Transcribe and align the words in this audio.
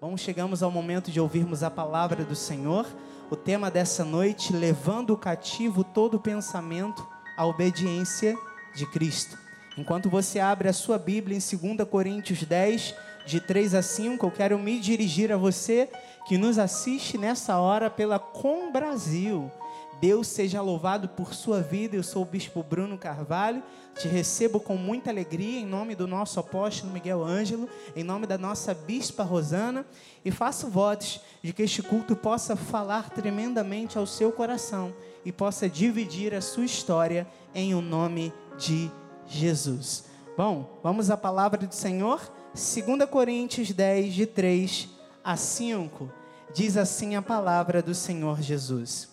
Bom, 0.00 0.16
chegamos 0.16 0.62
ao 0.62 0.70
momento 0.70 1.10
de 1.10 1.20
ouvirmos 1.20 1.62
a 1.62 1.70
palavra 1.70 2.24
do 2.24 2.34
Senhor. 2.34 2.86
O 3.30 3.36
tema 3.36 3.70
dessa 3.70 4.02
noite, 4.02 4.50
levando 4.50 5.14
cativo 5.14 5.84
todo 5.84 6.18
pensamento 6.18 7.06
à 7.36 7.44
obediência 7.44 8.34
de 8.74 8.86
Cristo. 8.86 9.36
Enquanto 9.76 10.08
você 10.08 10.40
abre 10.40 10.70
a 10.70 10.72
sua 10.72 10.96
Bíblia 10.96 11.36
em 11.36 11.74
2 11.76 11.86
Coríntios 11.86 12.42
10, 12.44 12.94
de 13.26 13.40
3 13.42 13.74
a 13.74 13.82
5, 13.82 14.24
eu 14.24 14.30
quero 14.30 14.58
me 14.58 14.80
dirigir 14.80 15.30
a 15.30 15.36
você 15.36 15.90
que 16.26 16.38
nos 16.38 16.58
assiste 16.58 17.18
nessa 17.18 17.58
hora 17.58 17.90
pela 17.90 18.18
Com 18.18 18.72
Brasil. 18.72 19.52
Deus 20.00 20.28
seja 20.28 20.62
louvado 20.62 21.10
por 21.10 21.34
sua 21.34 21.60
vida. 21.60 21.94
Eu 21.94 22.02
sou 22.02 22.22
o 22.22 22.24
bispo 22.24 22.62
Bruno 22.62 22.96
Carvalho. 22.96 23.62
Te 23.94 24.08
recebo 24.08 24.58
com 24.58 24.74
muita 24.74 25.10
alegria 25.10 25.60
em 25.60 25.66
nome 25.66 25.94
do 25.94 26.06
nosso 26.06 26.40
apóstolo 26.40 26.90
Miguel 26.90 27.22
Ângelo, 27.22 27.68
em 27.94 28.02
nome 28.02 28.26
da 28.26 28.38
nossa 28.38 28.72
bispa 28.72 29.22
Rosana, 29.22 29.84
e 30.24 30.30
faço 30.30 30.68
votos 30.68 31.20
de 31.42 31.52
que 31.52 31.62
este 31.62 31.82
culto 31.82 32.16
possa 32.16 32.56
falar 32.56 33.10
tremendamente 33.10 33.98
ao 33.98 34.06
seu 34.06 34.32
coração 34.32 34.94
e 35.22 35.30
possa 35.30 35.68
dividir 35.68 36.34
a 36.34 36.40
sua 36.40 36.64
história 36.64 37.26
em 37.54 37.74
o 37.74 37.78
um 37.78 37.82
nome 37.82 38.32
de 38.56 38.90
Jesus. 39.26 40.06
Bom, 40.34 40.80
vamos 40.82 41.10
à 41.10 41.16
palavra 41.16 41.66
do 41.66 41.74
Senhor, 41.74 42.20
2 42.54 43.04
Coríntios 43.10 43.70
10, 43.70 44.14
de 44.14 44.24
3 44.24 44.88
a 45.22 45.36
5. 45.36 46.10
Diz 46.54 46.78
assim 46.78 47.16
a 47.16 47.20
palavra 47.20 47.82
do 47.82 47.94
Senhor 47.94 48.40
Jesus. 48.40 49.09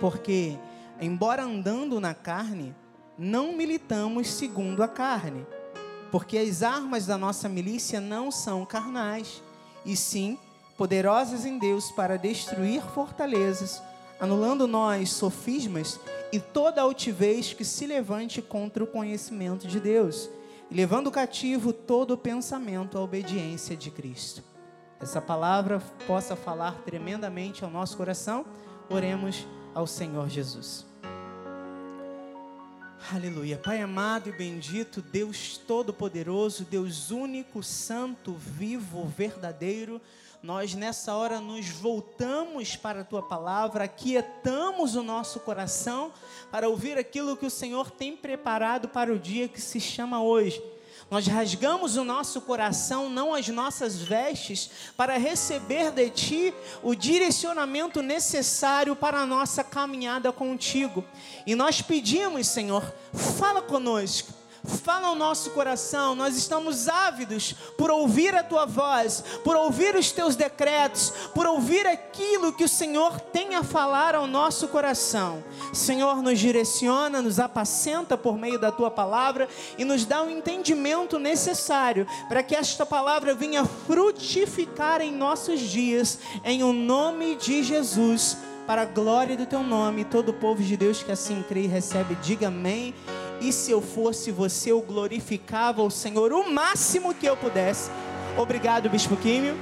Porque, 0.00 0.58
embora 1.00 1.42
andando 1.42 2.00
na 2.00 2.14
carne, 2.14 2.74
não 3.18 3.56
militamos 3.56 4.28
segundo 4.28 4.82
a 4.82 4.88
carne. 4.88 5.46
Porque 6.10 6.38
as 6.38 6.62
armas 6.62 7.06
da 7.06 7.18
nossa 7.18 7.48
milícia 7.48 8.00
não 8.00 8.30
são 8.30 8.64
carnais, 8.64 9.42
e 9.84 9.96
sim 9.96 10.38
poderosas 10.76 11.44
em 11.44 11.58
Deus 11.58 11.90
para 11.90 12.16
destruir 12.16 12.80
fortalezas, 12.94 13.82
anulando 14.20 14.66
nós 14.66 15.10
sofismas 15.10 15.98
e 16.32 16.38
toda 16.38 16.80
altivez 16.80 17.52
que 17.52 17.64
se 17.64 17.86
levante 17.86 18.40
contra 18.40 18.84
o 18.84 18.86
conhecimento 18.86 19.66
de 19.66 19.80
Deus, 19.80 20.30
e 20.70 20.74
levando 20.74 21.10
cativo 21.10 21.72
todo 21.72 22.12
o 22.12 22.18
pensamento 22.18 22.96
à 22.96 23.00
obediência 23.00 23.76
de 23.76 23.90
Cristo. 23.90 24.42
Essa 25.00 25.20
palavra 25.20 25.80
possa 26.06 26.36
falar 26.36 26.82
tremendamente 26.84 27.64
ao 27.64 27.70
nosso 27.70 27.96
coração. 27.96 28.44
Oremos 28.90 29.46
ao 29.78 29.86
Senhor 29.86 30.28
Jesus. 30.28 30.84
Aleluia. 33.14 33.56
Pai 33.56 33.80
amado 33.80 34.28
e 34.28 34.32
bendito, 34.32 35.00
Deus 35.00 35.56
Todo-Poderoso, 35.56 36.64
Deus 36.64 37.12
único, 37.12 37.62
santo, 37.62 38.32
vivo, 38.32 39.04
verdadeiro, 39.06 40.00
nós 40.42 40.74
nessa 40.74 41.14
hora 41.14 41.40
nos 41.40 41.68
voltamos 41.68 42.74
para 42.74 43.02
a 43.02 43.04
tua 43.04 43.22
palavra, 43.22 43.84
aquietamos 43.84 44.96
o 44.96 45.02
nosso 45.02 45.38
coração 45.38 46.12
para 46.50 46.68
ouvir 46.68 46.98
aquilo 46.98 47.36
que 47.36 47.46
o 47.46 47.50
Senhor 47.50 47.88
tem 47.88 48.16
preparado 48.16 48.88
para 48.88 49.12
o 49.12 49.18
dia 49.18 49.46
que 49.46 49.60
se 49.60 49.78
chama 49.78 50.20
hoje. 50.20 50.60
Nós 51.10 51.26
rasgamos 51.26 51.96
o 51.96 52.04
nosso 52.04 52.40
coração, 52.42 53.08
não 53.08 53.34
as 53.34 53.48
nossas 53.48 53.96
vestes, 53.96 54.70
para 54.96 55.16
receber 55.16 55.90
de 55.90 56.10
Ti 56.10 56.54
o 56.82 56.94
direcionamento 56.94 58.02
necessário 58.02 58.94
para 58.94 59.20
a 59.20 59.26
nossa 59.26 59.64
caminhada 59.64 60.30
contigo. 60.32 61.04
E 61.46 61.54
nós 61.54 61.80
pedimos, 61.80 62.46
Senhor, 62.48 62.82
fala 63.12 63.62
conosco 63.62 64.34
Fala 64.64 65.08
ao 65.08 65.14
nosso 65.14 65.50
coração, 65.50 66.16
nós 66.16 66.36
estamos 66.36 66.88
ávidos 66.88 67.54
por 67.76 67.90
ouvir 67.90 68.34
a 68.34 68.42
tua 68.42 68.66
voz, 68.66 69.22
por 69.44 69.54
ouvir 69.54 69.94
os 69.94 70.10
teus 70.10 70.34
decretos, 70.34 71.12
por 71.32 71.46
ouvir 71.46 71.86
aquilo 71.86 72.52
que 72.52 72.64
o 72.64 72.68
Senhor 72.68 73.20
tem 73.20 73.54
a 73.54 73.62
falar 73.62 74.16
ao 74.16 74.26
nosso 74.26 74.66
coração. 74.68 75.44
Senhor, 75.72 76.22
nos 76.22 76.40
direciona, 76.40 77.22
nos 77.22 77.38
apacenta 77.38 78.16
por 78.16 78.36
meio 78.36 78.58
da 78.58 78.72
tua 78.72 78.90
palavra 78.90 79.48
e 79.76 79.84
nos 79.84 80.04
dá 80.04 80.22
o 80.22 80.30
entendimento 80.30 81.18
necessário 81.20 82.06
para 82.28 82.42
que 82.42 82.56
esta 82.56 82.84
palavra 82.84 83.34
venha 83.34 83.64
frutificar 83.64 85.00
em 85.00 85.12
nossos 85.12 85.60
dias, 85.60 86.18
em 86.44 86.64
o 86.64 86.72
nome 86.72 87.36
de 87.36 87.62
Jesus, 87.62 88.36
para 88.66 88.82
a 88.82 88.86
glória 88.86 89.36
do 89.36 89.46
teu 89.46 89.62
nome. 89.62 90.04
Todo 90.04 90.30
o 90.30 90.34
povo 90.34 90.62
de 90.62 90.76
Deus 90.76 91.02
que 91.02 91.12
assim 91.12 91.44
crê 91.48 91.62
e 91.62 91.66
recebe, 91.68 92.16
diga 92.16 92.48
amém 92.48 92.92
e 93.40 93.52
se 93.52 93.70
eu 93.70 93.80
fosse 93.80 94.30
você, 94.30 94.72
eu 94.72 94.80
glorificava 94.80 95.82
o 95.82 95.90
Senhor 95.90 96.32
o 96.32 96.50
máximo 96.50 97.14
que 97.14 97.26
eu 97.26 97.36
pudesse. 97.36 97.90
Obrigado, 98.36 98.90
Bispo 98.90 99.16
Químio. 99.16 99.54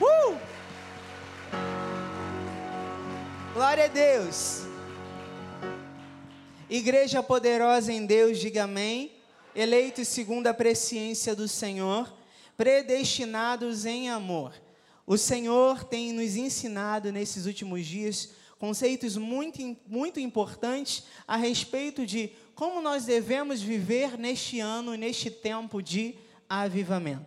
Uh! 0.00 0.36
Glória 3.52 3.86
a 3.86 3.88
Deus. 3.88 4.62
Igreja 6.68 7.22
poderosa 7.22 7.92
em 7.92 8.04
Deus, 8.04 8.38
diga 8.38 8.64
amém. 8.64 9.12
Eleitos 9.54 10.08
segundo 10.08 10.46
a 10.46 10.54
presciência 10.54 11.34
do 11.34 11.48
Senhor, 11.48 12.12
predestinados 12.56 13.86
em 13.86 14.10
amor. 14.10 14.52
O 15.06 15.16
Senhor 15.16 15.84
tem 15.84 16.12
nos 16.12 16.36
ensinado 16.36 17.10
nesses 17.12 17.46
últimos 17.46 17.86
dias 17.86 18.30
conceitos 18.58 19.16
muito, 19.16 19.76
muito 19.86 20.18
importantes 20.18 21.04
a 21.26 21.36
respeito 21.36 22.06
de 22.06 22.30
como 22.54 22.80
nós 22.80 23.04
devemos 23.04 23.60
viver 23.60 24.16
neste 24.18 24.60
ano, 24.60 24.94
neste 24.94 25.30
tempo 25.30 25.82
de 25.82 26.14
avivamento. 26.48 27.26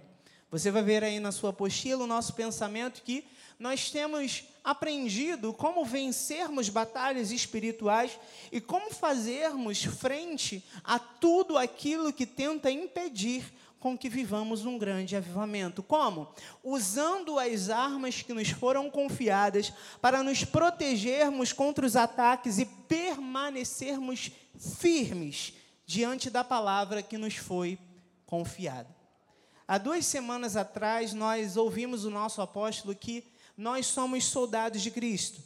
Você 0.51 0.72
vai 0.72 0.81
ver 0.81 1.03
aí 1.03 1.19
na 1.19 1.31
sua 1.31 1.51
apostila 1.51 2.03
o 2.03 2.07
nosso 2.07 2.34
pensamento 2.34 3.03
que 3.03 3.23
nós 3.59 3.91
temos 3.91 4.45
aprendido 4.63 5.53
como 5.53 5.85
vencermos 5.85 6.69
batalhas 6.69 7.31
espirituais 7.31 8.18
e 8.51 8.59
como 8.59 8.91
fazermos 8.91 9.84
frente 9.84 10.63
a 10.84 10.97
tudo 10.97 11.57
aquilo 11.57 12.13
que 12.13 12.25
tenta 12.25 12.72
impedir 12.72 13.44
com 13.79 13.97
que 13.97 14.09
vivamos 14.09 14.66
um 14.66 14.78
grande 14.78 15.16
avivamento. 15.16 15.81
Como? 15.81 16.34
Usando 16.63 17.40
as 17.40 17.69
armas 17.69 18.22
que 18.22 18.34
nos 18.34 18.50
foram 18.50 18.90
confiadas 18.90 19.72
para 20.01 20.22
nos 20.22 20.44
protegermos 20.44 21.53
contra 21.53 21.85
os 21.85 21.95
ataques 21.95 22.59
e 22.59 22.66
permanecermos 22.66 24.31
firmes 24.78 25.53
diante 25.85 26.29
da 26.29 26.44
palavra 26.44 27.01
que 27.01 27.18
nos 27.18 27.35
foi 27.35 27.79
confiada. 28.25 28.95
Há 29.68 29.78
duas 29.78 30.06
semanas 30.06 30.56
atrás, 30.56 31.13
nós 31.13 31.56
ouvimos 31.56 32.03
o 32.03 32.09
nosso 32.09 32.41
apóstolo 32.41 32.95
que 32.95 33.23
nós 33.56 33.85
somos 33.85 34.25
soldados 34.25 34.81
de 34.81 34.91
Cristo. 34.91 35.41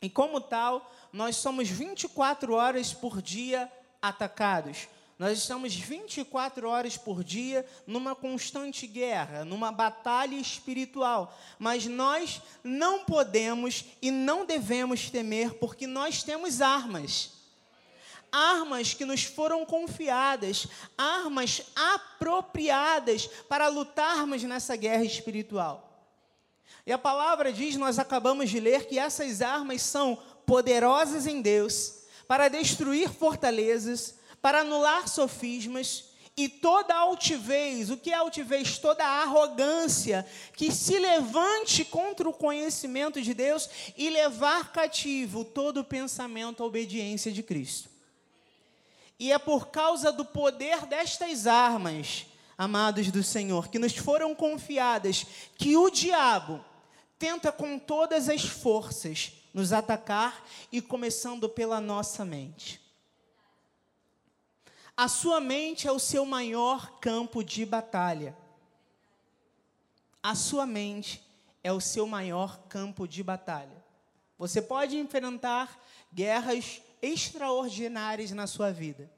E 0.00 0.10
como 0.10 0.40
tal, 0.40 0.92
nós 1.12 1.36
somos 1.36 1.68
24 1.68 2.54
horas 2.54 2.92
por 2.92 3.22
dia 3.22 3.70
atacados. 4.00 4.88
Nós 5.22 5.38
estamos 5.38 5.72
24 5.72 6.68
horas 6.68 6.96
por 6.96 7.22
dia 7.22 7.64
numa 7.86 8.12
constante 8.12 8.88
guerra, 8.88 9.44
numa 9.44 9.70
batalha 9.70 10.34
espiritual. 10.34 11.32
Mas 11.60 11.86
nós 11.86 12.42
não 12.64 13.04
podemos 13.04 13.84
e 14.02 14.10
não 14.10 14.44
devemos 14.44 15.10
temer, 15.10 15.54
porque 15.60 15.86
nós 15.86 16.24
temos 16.24 16.60
armas. 16.60 17.34
Armas 18.32 18.94
que 18.94 19.04
nos 19.04 19.22
foram 19.22 19.64
confiadas, 19.64 20.66
armas 20.98 21.62
apropriadas 21.76 23.28
para 23.48 23.68
lutarmos 23.68 24.42
nessa 24.42 24.74
guerra 24.74 25.04
espiritual. 25.04 26.04
E 26.84 26.92
a 26.92 26.98
palavra 26.98 27.52
diz, 27.52 27.76
nós 27.76 27.96
acabamos 27.96 28.50
de 28.50 28.58
ler, 28.58 28.88
que 28.88 28.98
essas 28.98 29.40
armas 29.40 29.82
são 29.82 30.20
poderosas 30.44 31.28
em 31.28 31.40
Deus 31.40 32.02
para 32.26 32.48
destruir 32.48 33.08
fortalezas, 33.08 34.20
para 34.42 34.60
anular 34.60 35.08
sofismas 35.08 36.12
e 36.36 36.48
toda 36.48 36.94
altivez, 36.94 37.90
o 37.90 37.96
que 37.96 38.10
é 38.10 38.14
altivez? 38.14 38.78
Toda 38.78 39.04
arrogância 39.04 40.26
que 40.56 40.72
se 40.72 40.98
levante 40.98 41.84
contra 41.84 42.28
o 42.28 42.32
conhecimento 42.32 43.22
de 43.22 43.32
Deus 43.32 43.70
e 43.96 44.10
levar 44.10 44.72
cativo 44.72 45.44
todo 45.44 45.80
o 45.80 45.84
pensamento 45.84 46.62
à 46.62 46.66
obediência 46.66 47.30
de 47.30 47.42
Cristo. 47.42 47.88
E 49.18 49.30
é 49.30 49.38
por 49.38 49.68
causa 49.68 50.10
do 50.10 50.24
poder 50.24 50.86
destas 50.86 51.46
armas, 51.46 52.26
amados 52.58 53.10
do 53.12 53.22
Senhor, 53.22 53.68
que 53.68 53.78
nos 53.78 53.96
foram 53.96 54.34
confiadas, 54.34 55.24
que 55.56 55.76
o 55.76 55.88
diabo 55.90 56.64
tenta 57.18 57.52
com 57.52 57.78
todas 57.78 58.28
as 58.28 58.42
forças 58.42 59.32
nos 59.54 59.72
atacar 59.72 60.44
e 60.72 60.80
começando 60.80 61.48
pela 61.48 61.80
nossa 61.80 62.24
mente. 62.24 62.81
A 64.96 65.08
sua 65.08 65.40
mente 65.40 65.88
é 65.88 65.92
o 65.92 65.98
seu 65.98 66.26
maior 66.26 66.98
campo 67.00 67.42
de 67.42 67.64
batalha. 67.64 68.36
A 70.22 70.34
sua 70.34 70.66
mente 70.66 71.22
é 71.64 71.72
o 71.72 71.80
seu 71.80 72.06
maior 72.06 72.58
campo 72.68 73.08
de 73.08 73.22
batalha. 73.22 73.82
Você 74.38 74.60
pode 74.60 74.96
enfrentar 74.96 75.80
guerras 76.12 76.82
extraordinárias 77.00 78.30
na 78.32 78.46
sua 78.46 78.72
vida. 78.72 79.10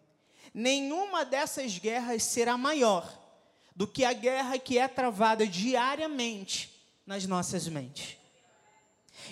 Nenhuma 0.52 1.24
dessas 1.24 1.78
guerras 1.78 2.22
será 2.22 2.56
maior 2.56 3.20
do 3.74 3.86
que 3.86 4.04
a 4.04 4.12
guerra 4.12 4.58
que 4.58 4.78
é 4.78 4.86
travada 4.86 5.46
diariamente 5.46 6.72
nas 7.04 7.26
nossas 7.26 7.66
mentes. 7.66 8.16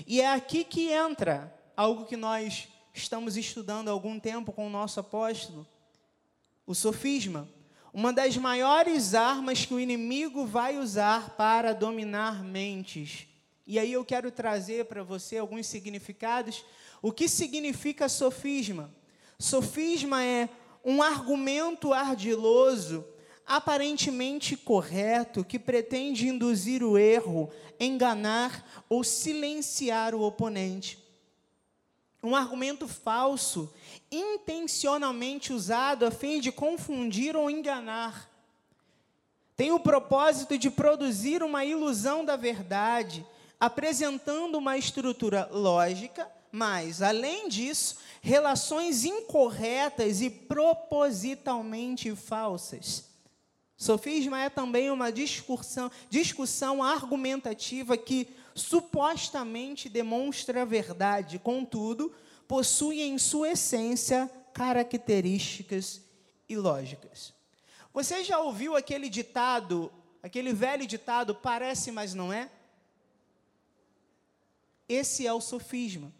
E 0.06 0.20
é 0.20 0.32
aqui 0.32 0.64
que 0.64 0.90
entra 0.90 1.54
algo 1.76 2.06
que 2.06 2.16
nós 2.16 2.68
estamos 2.92 3.36
estudando 3.36 3.88
há 3.88 3.92
algum 3.92 4.18
tempo 4.18 4.52
com 4.52 4.66
o 4.66 4.70
nosso 4.70 4.98
apóstolo, 5.00 5.66
o 6.66 6.74
sofisma. 6.74 7.48
Uma 7.92 8.12
das 8.12 8.36
maiores 8.36 9.14
armas 9.14 9.66
que 9.66 9.74
o 9.74 9.80
inimigo 9.80 10.46
vai 10.46 10.78
usar 10.78 11.30
para 11.36 11.74
dominar 11.74 12.42
mentes. 12.42 13.26
E 13.66 13.78
aí 13.78 13.92
eu 13.92 14.04
quero 14.04 14.30
trazer 14.30 14.86
para 14.86 15.02
você 15.02 15.38
alguns 15.38 15.66
significados. 15.66 16.64
O 17.00 17.12
que 17.12 17.28
significa 17.28 18.08
sofisma? 18.08 18.90
Sofisma 19.38 20.22
é 20.22 20.48
um 20.84 21.02
argumento 21.02 21.92
ardiloso, 21.92 23.04
aparentemente 23.46 24.56
correto, 24.56 25.44
que 25.44 25.58
pretende 25.58 26.28
induzir 26.28 26.82
o 26.82 26.96
erro, 26.96 27.50
enganar 27.78 28.84
ou 28.88 29.04
silenciar 29.04 30.14
o 30.14 30.22
oponente. 30.22 31.01
Um 32.22 32.36
argumento 32.36 32.86
falso, 32.86 33.72
intencionalmente 34.10 35.52
usado 35.52 36.06
a 36.06 36.10
fim 36.10 36.38
de 36.38 36.52
confundir 36.52 37.36
ou 37.36 37.50
enganar. 37.50 38.30
Tem 39.56 39.72
o 39.72 39.80
propósito 39.80 40.56
de 40.56 40.70
produzir 40.70 41.42
uma 41.42 41.64
ilusão 41.64 42.24
da 42.24 42.36
verdade, 42.36 43.26
apresentando 43.58 44.56
uma 44.56 44.78
estrutura 44.78 45.48
lógica, 45.52 46.30
mas, 46.50 47.02
além 47.02 47.48
disso, 47.48 47.98
relações 48.20 49.04
incorretas 49.04 50.20
e 50.20 50.30
propositalmente 50.30 52.14
falsas. 52.14 53.11
Sofisma 53.82 54.38
é 54.38 54.48
também 54.48 54.92
uma 54.92 55.10
discussão, 55.10 55.90
discussão 56.08 56.84
argumentativa 56.84 57.96
que 57.96 58.28
supostamente 58.54 59.88
demonstra 59.88 60.62
a 60.62 60.64
verdade, 60.64 61.40
contudo, 61.40 62.14
possui 62.46 63.00
em 63.02 63.18
sua 63.18 63.50
essência 63.50 64.30
características 64.54 66.00
ilógicas. 66.48 67.34
Você 67.92 68.22
já 68.22 68.38
ouviu 68.38 68.76
aquele 68.76 69.08
ditado, 69.08 69.92
aquele 70.22 70.52
velho 70.52 70.86
ditado, 70.86 71.34
parece, 71.34 71.90
mas 71.90 72.14
não 72.14 72.32
é? 72.32 72.48
Esse 74.88 75.26
é 75.26 75.32
o 75.32 75.40
sofisma. 75.40 76.12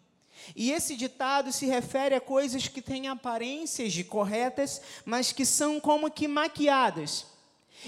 E 0.53 0.73
esse 0.73 0.97
ditado 0.97 1.49
se 1.53 1.65
refere 1.65 2.13
a 2.13 2.19
coisas 2.19 2.67
que 2.67 2.81
têm 2.81 3.07
aparências 3.07 3.93
de 3.93 4.03
corretas, 4.03 4.81
mas 5.05 5.31
que 5.31 5.45
são 5.45 5.79
como 5.79 6.11
que 6.11 6.27
maquiadas. 6.27 7.31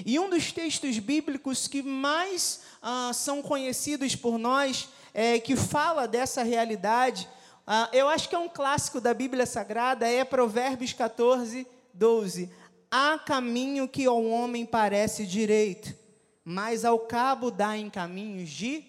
E 0.04 0.18
um 0.18 0.30
dos 0.30 0.52
textos 0.52 0.98
bíblicos 0.98 1.68
que 1.68 1.84
mais 1.84 2.62
ah, 2.82 3.12
são 3.14 3.42
conhecidos 3.42 4.16
por 4.16 4.38
nós, 4.38 4.90
é, 5.14 5.40
que 5.40 5.56
fala 5.56 6.08
dessa 6.08 6.44
realidade, 6.44 7.30
ah, 7.68 7.90
eu 7.94 8.10
acho 8.10 8.28
que 8.28 8.36
é 8.36 8.40
um 8.40 8.50
clássico 8.50 9.00
da 9.00 9.14
Bíblia 9.14 9.46
Sagrada, 9.46 10.08
é 10.08 10.24
Provérbios 10.24 10.94
14, 10.94 11.68
12. 11.94 12.52
Há 12.92 13.18
caminho 13.18 13.88
que 13.88 14.06
ao 14.06 14.24
homem 14.24 14.66
parece 14.66 15.26
direito, 15.26 15.96
mas 16.44 16.86
ao 16.86 17.00
cabo 17.00 17.50
dá 17.50 17.78
em 17.78 17.90
caminhos 17.90 18.50
de 18.50 18.84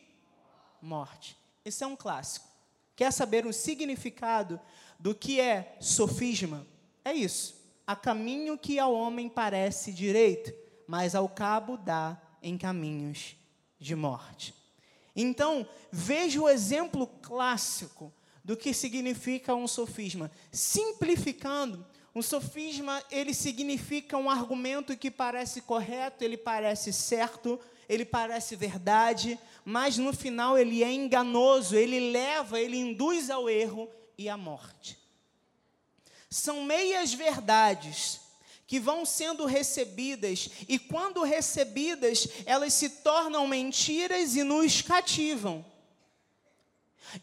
morte. 0.81 1.37
Esse 1.65 1.85
é 1.85 1.87
um 1.87 1.97
clássico. 1.97 2.47
Quer 2.95 3.13
saber 3.13 3.47
o 3.47 3.53
significado 3.53 4.61
do 4.99 5.15
que 5.15 5.41
é 5.41 5.77
sofisma? 5.81 6.67
É 7.05 7.13
isso. 7.13 7.57
Há 7.87 7.95
caminho 7.95 8.59
que 8.59 8.79
ao 8.79 8.93
homem 8.93 9.29
parece 9.29 9.93
direito, 9.93 10.53
mas 10.87 11.15
ao 11.15 11.29
cabo 11.29 11.77
dá 11.77 12.17
em 12.43 12.57
caminhos 12.57 13.37
de 13.79 13.95
morte. 13.95 14.55
Então, 15.15 15.67
veja 15.91 16.41
o 16.41 16.49
exemplo 16.49 17.07
clássico 17.23 18.13
do 18.45 18.57
que 18.57 18.73
significa 18.73 19.55
um 19.55 19.67
sofisma. 19.67 20.31
Simplificando, 20.53 21.85
um 22.15 22.23
sofisma, 22.23 23.03
ele 23.11 23.35
significa 23.35 24.17
um 24.17 24.31
argumento 24.31 24.97
que 24.97 25.11
parece 25.11 25.63
correto, 25.63 26.23
ele 26.23 26.37
parece 26.37 26.93
certo, 26.93 27.59
ele 27.89 28.05
parece 28.05 28.57
verdade, 28.57 29.39
mas 29.65 29.99
no 29.99 30.13
final 30.13 30.59
ele 30.59 30.83
é 30.83 30.93
enganoso, 30.93 31.77
ele 31.77 32.11
leva, 32.11 32.61
ele 32.61 32.77
induz 32.77 33.31
ao 33.31 33.51
erro 33.51 33.91
e 34.17 34.29
à 34.29 34.37
morte. 34.37 34.99
São 36.31 36.65
meias 36.65 37.13
verdades 37.13 38.21
que 38.67 38.81
vão 38.81 39.07
sendo 39.07 39.47
recebidas, 39.47 40.49
e 40.69 40.79
quando 40.79 41.23
recebidas, 41.23 42.27
elas 42.45 42.75
se 42.75 42.89
tornam 42.89 43.47
mentiras 43.47 44.35
e 44.35 44.43
nos 44.43 44.83
cativam. 44.83 45.65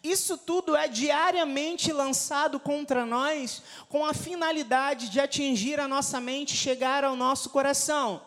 Isso 0.02 0.38
tudo 0.38 0.76
é 0.76 0.88
diariamente 0.88 1.92
lançado 1.92 2.60
contra 2.60 3.06
nós 3.06 3.62
com 3.90 4.06
a 4.06 4.14
finalidade 4.14 5.10
de 5.10 5.20
atingir 5.20 5.80
a 5.80 5.88
nossa 5.88 6.22
mente, 6.22 6.56
chegar 6.56 7.04
ao 7.04 7.16
nosso 7.16 7.50
coração. 7.50 8.22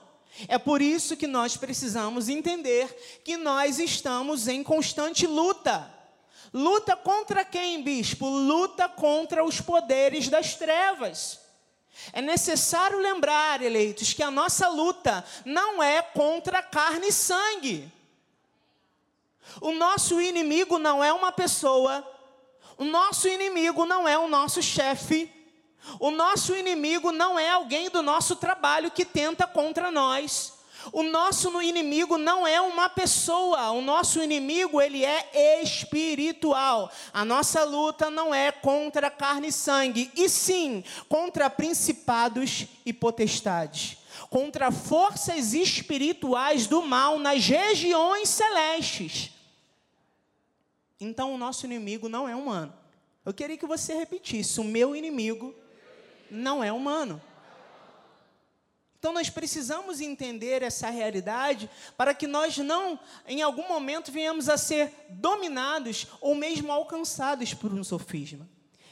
É 0.49 0.59
por 0.59 0.83
isso 0.83 1.17
que 1.17 1.27
nós 1.27 1.57
precisamos 1.57 2.29
entender 2.29 3.21
que 3.25 3.39
nós 3.39 3.79
estamos 3.79 4.49
em 4.49 4.63
constante 4.63 5.27
luta. 5.27 5.91
Luta 6.53 6.95
contra 6.95 7.45
quem, 7.45 7.83
bispo? 7.83 8.29
Luta 8.29 8.89
contra 8.89 9.43
os 9.43 9.61
poderes 9.61 10.29
das 10.29 10.55
trevas. 10.55 11.46
É 12.13 12.21
necessário 12.21 12.99
lembrar, 12.99 13.63
eleitos, 13.63 14.13
que 14.13 14.23
a 14.23 14.31
nossa 14.31 14.69
luta 14.69 15.25
não 15.45 15.83
é 15.83 16.03
contra 16.03 16.63
carne 16.63 17.09
e 17.09 17.13
sangue. 17.13 17.93
O 19.61 19.73
nosso 19.73 20.21
inimigo 20.21 20.79
não 20.79 21.03
é 21.03 21.13
uma 21.13 21.33
pessoa, 21.33 22.07
o 22.77 22.85
nosso 22.85 23.27
inimigo 23.29 23.87
não 23.87 24.07
é 24.07 24.19
o 24.19 24.29
nosso 24.29 24.63
chefe, 24.63 25.33
o 26.01 26.11
nosso 26.11 26.55
inimigo 26.55 27.13
não 27.13 27.39
é 27.39 27.51
alguém 27.51 27.89
do 27.89 28.03
nosso 28.03 28.37
trabalho 28.37 28.91
que 28.91 29.05
tenta 29.05 29.47
contra 29.47 29.91
nós. 29.91 30.56
O 30.93 31.03
nosso 31.03 31.61
inimigo 31.63 32.17
não 32.17 32.47
é 32.47 32.61
uma 32.61 32.89
pessoa, 32.89 33.71
o 33.71 33.81
nosso 33.81 34.23
inimigo 34.23 34.81
ele 34.81 35.05
é 35.05 35.63
espiritual. 35.63 36.91
A 37.13 37.25
nossa 37.25 37.65
luta 37.65 38.11
não 38.11 38.35
é 38.35 38.53
contra 38.53 39.11
carne 39.11 39.49
e 39.49 39.53
sangue, 39.53 40.11
e 40.17 40.29
sim 40.29 40.85
contra 41.09 41.51
principados 41.51 42.67
e 42.85 42.93
potestades, 42.93 43.99
contra 44.31 44.71
forças 44.71 45.55
espirituais 45.55 46.67
do 46.67 46.83
mal 46.83 47.19
nas 47.19 47.47
regiões 47.47 48.29
celestes. 48.29 49.31
Então 51.01 51.35
o 51.35 51.39
nosso 51.39 51.67
inimigo 51.67 52.09
não 52.09 52.29
é 52.29 52.35
humano. 52.35 52.73
Eu 53.25 53.35
queria 53.35 53.57
que 53.57 53.67
você 53.67 53.95
repetisse: 53.95 54.61
o 54.61 54.65
meu 54.65 54.95
inimigo 54.95 55.55
não 56.31 56.63
é 56.63 56.73
humano. 56.73 57.21
Então 59.07 59.15
nós 59.15 59.31
precisamos 59.31 60.01
entender 60.01 60.65
essa 60.65 60.91
realidade 60.91 61.71
para 61.97 62.13
que 62.13 62.27
nós 62.27 62.59
não, 62.59 62.99
em 63.29 63.41
algum 63.41 63.69
momento, 63.69 64.11
venhamos 64.11 64.49
a 64.49 64.59
ser 64.59 64.93
dominados 65.11 66.09
ou 66.21 66.35
mesmo 66.35 66.73
alcançados 66.73 67.55
por 67.55 67.73
um 67.73 67.85
sofisma. 67.85 68.49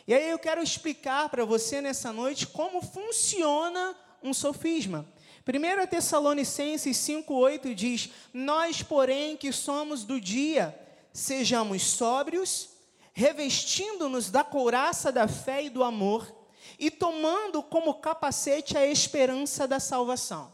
E 0.07 0.15
aí 0.15 0.31
eu 0.31 0.39
quero 0.39 0.63
explicar 0.63 1.29
para 1.29 1.45
você 1.45 1.81
nessa 1.81 2.13
noite 2.13 2.47
como 2.47 2.81
funciona 2.81 3.97
um 4.23 4.33
sofisma. 4.33 5.05
1 5.45 5.85
Tessalonicenses 5.89 6.97
5,8 6.97 7.75
diz: 7.75 8.11
Nós, 8.33 8.85
porém, 8.85 9.37
que 9.37 9.51
somos 9.51 10.05
do 10.05 10.21
dia, 10.21 10.79
sejamos 11.13 11.83
sóbrios, 11.83 12.69
revestindo-nos 13.13 14.31
da 14.31 14.45
couraça 14.45 15.11
da 15.11 15.27
fé 15.27 15.65
e 15.65 15.71
do 15.71 15.83
amor 15.83 16.44
e 16.79 16.91
tomando 16.91 17.63
como 17.63 17.95
capacete 17.95 18.77
a 18.77 18.87
esperança 18.87 19.67
da 19.67 19.79
salvação. 19.79 20.53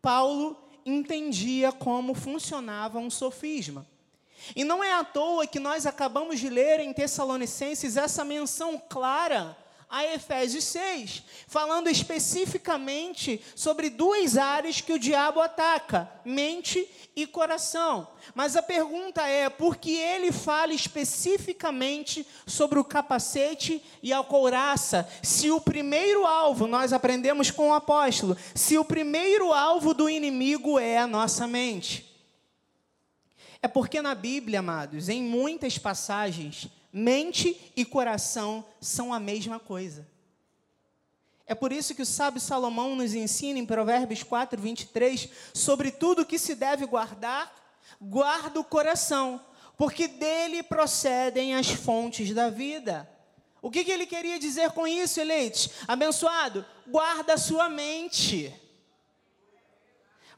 Paulo 0.00 0.56
entendia 0.84 1.72
como 1.72 2.14
funcionava 2.14 2.98
um 2.98 3.10
sofisma. 3.10 3.86
E 4.54 4.62
não 4.62 4.84
é 4.84 4.92
à 4.92 5.02
toa 5.02 5.46
que 5.46 5.58
nós 5.58 5.86
acabamos 5.86 6.38
de 6.38 6.48
ler 6.48 6.80
em 6.80 6.92
Tessalonicenses 6.92 7.96
essa 7.96 8.24
menção 8.24 8.80
clara 8.88 9.56
a 9.88 10.04
Efésios 10.04 10.64
6, 10.64 11.22
falando 11.46 11.88
especificamente 11.88 13.40
sobre 13.54 13.88
duas 13.88 14.36
áreas 14.36 14.80
que 14.80 14.92
o 14.92 14.98
diabo 14.98 15.40
ataca: 15.40 16.10
mente 16.24 16.88
e 17.14 17.26
coração. 17.26 18.08
Mas 18.34 18.56
a 18.56 18.62
pergunta 18.62 19.26
é: 19.26 19.48
por 19.48 19.76
que 19.76 19.96
ele 19.96 20.32
fala 20.32 20.74
especificamente 20.74 22.26
sobre 22.46 22.78
o 22.78 22.84
capacete 22.84 23.82
e 24.02 24.12
a 24.12 24.22
couraça? 24.22 25.08
Se 25.22 25.50
o 25.50 25.60
primeiro 25.60 26.26
alvo, 26.26 26.66
nós 26.66 26.92
aprendemos 26.92 27.50
com 27.50 27.70
o 27.70 27.74
apóstolo, 27.74 28.36
se 28.54 28.76
o 28.76 28.84
primeiro 28.84 29.52
alvo 29.52 29.94
do 29.94 30.10
inimigo 30.10 30.78
é 30.78 30.98
a 30.98 31.06
nossa 31.06 31.46
mente. 31.46 32.04
É 33.62 33.68
porque 33.68 34.02
na 34.02 34.14
Bíblia, 34.14 34.58
amados, 34.60 35.08
em 35.08 35.22
muitas 35.22 35.78
passagens, 35.78 36.68
mente 36.98 37.70
e 37.76 37.84
coração 37.84 38.64
são 38.80 39.12
a 39.12 39.20
mesma 39.20 39.60
coisa. 39.60 40.08
É 41.46 41.54
por 41.54 41.70
isso 41.70 41.94
que 41.94 42.00
o 42.00 42.06
sábio 42.06 42.40
Salomão 42.40 42.96
nos 42.96 43.14
ensina 43.14 43.58
em 43.58 43.66
Provérbios 43.66 44.22
4, 44.22 44.58
23, 44.58 45.28
sobre 45.52 45.90
tudo 45.90 46.24
que 46.24 46.38
se 46.38 46.54
deve 46.54 46.86
guardar, 46.86 47.54
guarda 48.00 48.58
o 48.58 48.64
coração, 48.64 49.44
porque 49.76 50.08
dele 50.08 50.62
procedem 50.62 51.54
as 51.54 51.68
fontes 51.68 52.32
da 52.32 52.48
vida. 52.48 53.06
O 53.60 53.70
que, 53.70 53.84
que 53.84 53.92
ele 53.92 54.06
queria 54.06 54.38
dizer 54.38 54.70
com 54.70 54.86
isso, 54.86 55.20
eleitos? 55.20 55.68
Abençoado, 55.86 56.64
guarda 56.86 57.34
a 57.34 57.38
sua 57.38 57.68
mente, 57.68 58.54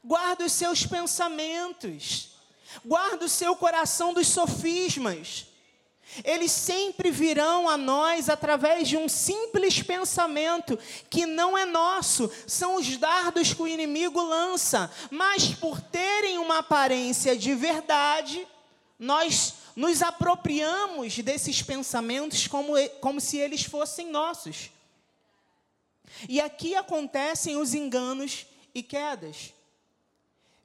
guarda 0.02 0.44
os 0.44 0.52
seus 0.52 0.84
pensamentos, 0.84 2.36
guarda 2.84 3.26
o 3.26 3.28
seu 3.28 3.54
coração 3.54 4.12
dos 4.12 4.26
sofismas. 4.26 5.47
Eles 6.24 6.50
sempre 6.50 7.10
virão 7.10 7.68
a 7.68 7.76
nós 7.76 8.28
através 8.28 8.88
de 8.88 8.96
um 8.96 9.08
simples 9.08 9.82
pensamento 9.82 10.78
que 11.08 11.26
não 11.26 11.56
é 11.56 11.64
nosso, 11.64 12.30
são 12.46 12.76
os 12.76 12.96
dardos 12.96 13.52
que 13.52 13.62
o 13.62 13.68
inimigo 13.68 14.20
lança, 14.20 14.90
mas 15.10 15.54
por 15.54 15.80
terem 15.80 16.38
uma 16.38 16.58
aparência 16.58 17.36
de 17.36 17.54
verdade, 17.54 18.46
nós 18.98 19.54
nos 19.76 20.02
apropriamos 20.02 21.18
desses 21.18 21.62
pensamentos 21.62 22.48
como, 22.48 22.72
como 23.00 23.20
se 23.20 23.38
eles 23.38 23.62
fossem 23.62 24.10
nossos. 24.10 24.70
E 26.28 26.40
aqui 26.40 26.74
acontecem 26.74 27.56
os 27.56 27.74
enganos 27.74 28.46
e 28.74 28.82
quedas. 28.82 29.52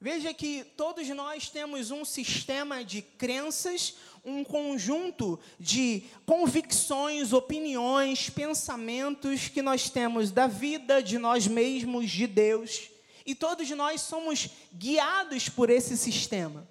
Veja 0.04 0.34
que 0.34 0.66
todos 0.76 1.08
nós 1.10 1.50
temos 1.50 1.90
um 1.90 2.04
sistema 2.04 2.84
de 2.84 3.02
crenças, 3.02 3.94
um 4.26 4.44
conjunto 4.44 5.40
de 5.60 6.04
convicções, 6.26 7.34
opiniões, 7.34 8.30
pensamentos 8.30 9.50
que 9.50 9.62
nós 9.62 9.90
temos 9.90 10.32
da 10.32 10.48
vida, 10.48 11.04
de 11.04 11.18
nós 11.18 11.46
mesmos, 11.46 12.10
de 12.10 12.26
Deus. 12.26 12.90
E 13.26 13.36
todos 13.36 13.70
nós 13.72 14.02
somos 14.02 14.50
guiados 14.74 15.50
por 15.50 15.70
esse 15.70 15.98
sistema. 15.98 16.68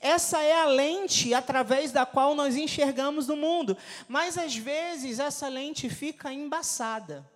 Essa 0.00 0.42
é 0.42 0.60
a 0.60 0.66
lente 0.66 1.34
através 1.34 1.92
da 1.92 2.06
qual 2.06 2.34
nós 2.34 2.56
enxergamos 2.56 3.28
o 3.28 3.36
mundo. 3.36 3.76
Mas 4.08 4.38
às 4.38 4.56
vezes 4.56 5.18
essa 5.18 5.48
lente 5.48 5.88
fica 5.88 6.32
embaçada. 6.32 7.28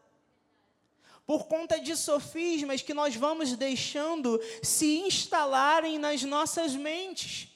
Por 1.27 1.47
conta 1.47 1.79
de 1.79 1.95
sofismas 1.95 2.81
que 2.81 2.95
nós 2.95 3.15
vamos 3.15 3.53
deixando 3.53 4.41
se 4.63 5.01
instalarem 5.01 5.99
nas 5.99 6.23
nossas 6.23 6.75
mentes. 6.75 7.48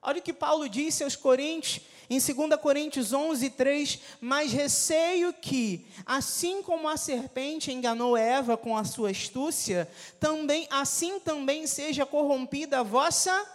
Olha 0.00 0.20
o 0.20 0.22
que 0.22 0.32
Paulo 0.32 0.68
disse 0.68 1.02
aos 1.02 1.16
Coríntios, 1.16 1.84
em 2.10 2.18
2 2.18 2.60
Coríntios 2.60 3.12
11, 3.12 3.50
3: 3.50 3.98
Mas 4.20 4.52
receio 4.52 5.32
que, 5.32 5.86
assim 6.06 6.62
como 6.62 6.88
a 6.88 6.96
serpente 6.96 7.72
enganou 7.72 8.16
Eva 8.16 8.56
com 8.56 8.76
a 8.76 8.84
sua 8.84 9.10
astúcia, 9.10 9.88
também, 10.18 10.66
assim 10.70 11.20
também 11.20 11.66
seja 11.66 12.06
corrompida 12.06 12.80
a 12.80 12.82
vossa 12.82 13.46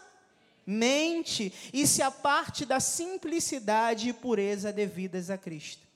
mente 0.65 1.51
e 1.73 1.85
se 1.87 2.01
aparte 2.01 2.65
da 2.65 2.79
simplicidade 2.79 4.09
e 4.09 4.13
pureza 4.13 4.71
devidas 4.71 5.29
a 5.29 5.37
Cristo. 5.37 5.87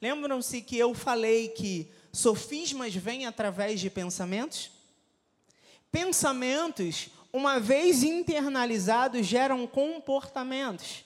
Lembram-se 0.00 0.60
que 0.62 0.76
eu 0.76 0.94
falei 0.94 1.48
que 1.48 1.90
sofismas 2.12 2.94
vêm 2.94 3.26
através 3.26 3.80
de 3.80 3.90
pensamentos? 3.90 4.70
Pensamentos, 5.90 7.08
uma 7.32 7.60
vez 7.60 8.02
internalizados, 8.02 9.26
geram 9.26 9.66
comportamentos. 9.66 11.04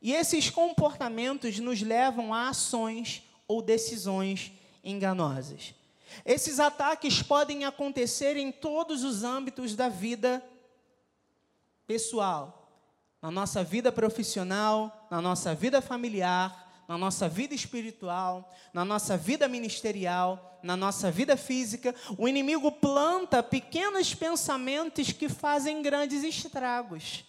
E 0.00 0.12
esses 0.12 0.48
comportamentos 0.50 1.58
nos 1.58 1.82
levam 1.82 2.32
a 2.32 2.48
ações 2.48 3.22
ou 3.46 3.60
decisões 3.60 4.52
enganosas. 4.82 5.74
Esses 6.24 6.58
ataques 6.60 7.22
podem 7.22 7.64
acontecer 7.64 8.36
em 8.36 8.50
todos 8.50 9.04
os 9.04 9.24
âmbitos 9.24 9.74
da 9.74 9.88
vida 9.88 10.42
pessoal, 11.86 12.70
na 13.20 13.30
nossa 13.30 13.64
vida 13.64 13.90
profissional, 13.90 15.06
na 15.10 15.20
nossa 15.20 15.54
vida 15.54 15.80
familiar, 15.80 16.67
na 16.88 16.96
nossa 16.96 17.28
vida 17.28 17.54
espiritual, 17.54 18.52
na 18.72 18.84
nossa 18.84 19.16
vida 19.16 19.46
ministerial, 19.46 20.58
na 20.62 20.76
nossa 20.76 21.10
vida 21.10 21.36
física, 21.36 21.94
o 22.16 22.26
inimigo 22.26 22.72
planta 22.72 23.42
pequenos 23.42 24.14
pensamentos 24.14 25.12
que 25.12 25.28
fazem 25.28 25.82
grandes 25.82 26.24
estragos. 26.24 27.24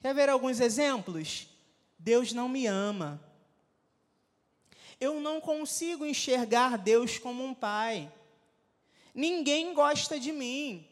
Quer 0.00 0.14
ver 0.14 0.30
alguns 0.30 0.58
exemplos? 0.58 1.46
Deus 1.98 2.32
não 2.32 2.48
me 2.48 2.66
ama. 2.66 3.22
Eu 4.98 5.20
não 5.20 5.40
consigo 5.40 6.06
enxergar 6.06 6.78
Deus 6.78 7.18
como 7.18 7.44
um 7.44 7.52
pai. 7.52 8.10
Ninguém 9.14 9.74
gosta 9.74 10.18
de 10.18 10.32
mim. 10.32 10.88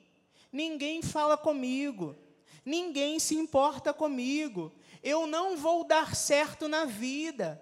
Ninguém 0.52 1.00
fala 1.00 1.36
comigo, 1.36 2.16
ninguém 2.64 3.20
se 3.20 3.36
importa 3.36 3.94
comigo, 3.94 4.72
eu 5.02 5.26
não 5.26 5.56
vou 5.56 5.84
dar 5.84 6.14
certo 6.14 6.68
na 6.68 6.84
vida, 6.84 7.60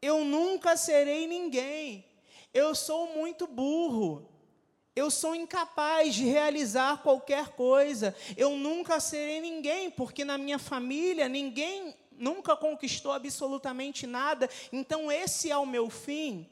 eu 0.00 0.24
nunca 0.24 0.76
serei 0.76 1.26
ninguém, 1.26 2.04
eu 2.52 2.74
sou 2.74 3.14
muito 3.14 3.46
burro, 3.46 4.28
eu 4.94 5.10
sou 5.10 5.34
incapaz 5.34 6.14
de 6.14 6.24
realizar 6.24 7.02
qualquer 7.02 7.50
coisa, 7.50 8.14
eu 8.36 8.56
nunca 8.56 8.98
serei 9.00 9.40
ninguém, 9.40 9.90
porque 9.90 10.24
na 10.24 10.36
minha 10.36 10.58
família 10.58 11.28
ninguém 11.28 11.94
nunca 12.12 12.56
conquistou 12.56 13.12
absolutamente 13.12 14.06
nada, 14.06 14.48
então 14.72 15.10
esse 15.10 15.50
é 15.50 15.56
o 15.56 15.66
meu 15.66 15.88
fim. 15.88 16.48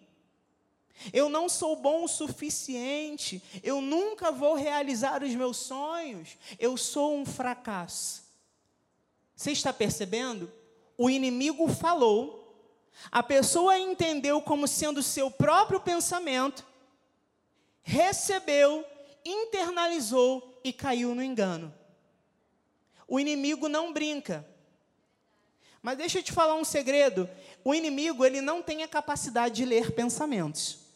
Eu 1.12 1.28
não 1.28 1.49
sou 1.49 1.76
bom 1.76 2.04
o 2.04 2.08
suficiente. 2.08 3.42
Eu 3.62 3.80
nunca 3.80 4.32
vou 4.32 4.54
realizar 4.54 5.23
os 5.23 5.35
meus 5.35 5.56
sonhos. 5.58 6.37
Eu 6.58 6.76
sou 6.76 7.16
um 7.16 7.25
fracasso. 7.25 8.27
Você 9.38 9.52
está 9.52 9.73
percebendo? 9.73 10.52
O 10.97 11.09
inimigo 11.09 11.68
falou, 11.68 12.61
a 13.09 13.23
pessoa 13.23 13.78
entendeu 13.78 14.42
como 14.42 14.66
sendo 14.66 15.00
seu 15.00 15.30
próprio 15.30 15.78
pensamento, 15.78 16.66
recebeu, 17.85 18.85
internalizou 19.25 20.61
e 20.64 20.73
caiu 20.73 21.14
no 21.14 21.23
engano. 21.23 21.73
O 23.07 23.21
inimigo 23.21 23.68
não 23.68 23.92
brinca. 23.92 24.45
Mas 25.80 25.97
deixa 25.97 26.18
eu 26.18 26.23
te 26.25 26.33
falar 26.33 26.57
um 26.57 26.64
segredo. 26.64 27.30
O 27.64 27.73
inimigo, 27.73 28.25
ele 28.25 28.40
não 28.40 28.61
tem 28.61 28.83
a 28.83 28.88
capacidade 28.88 29.54
de 29.54 29.64
ler 29.64 29.92
pensamentos 29.92 30.88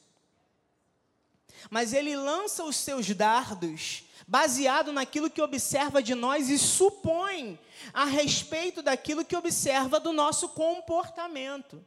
mas 1.70 1.92
ele 1.92 2.16
lança 2.16 2.64
os 2.64 2.76
seus 2.76 3.08
dardos 3.10 4.04
baseado 4.32 4.94
naquilo 4.94 5.28
que 5.28 5.42
observa 5.42 6.02
de 6.02 6.14
nós 6.14 6.48
e 6.48 6.58
supõe 6.58 7.60
a 7.92 8.06
respeito 8.06 8.80
daquilo 8.80 9.26
que 9.26 9.36
observa 9.36 10.00
do 10.00 10.10
nosso 10.10 10.48
comportamento. 10.48 11.84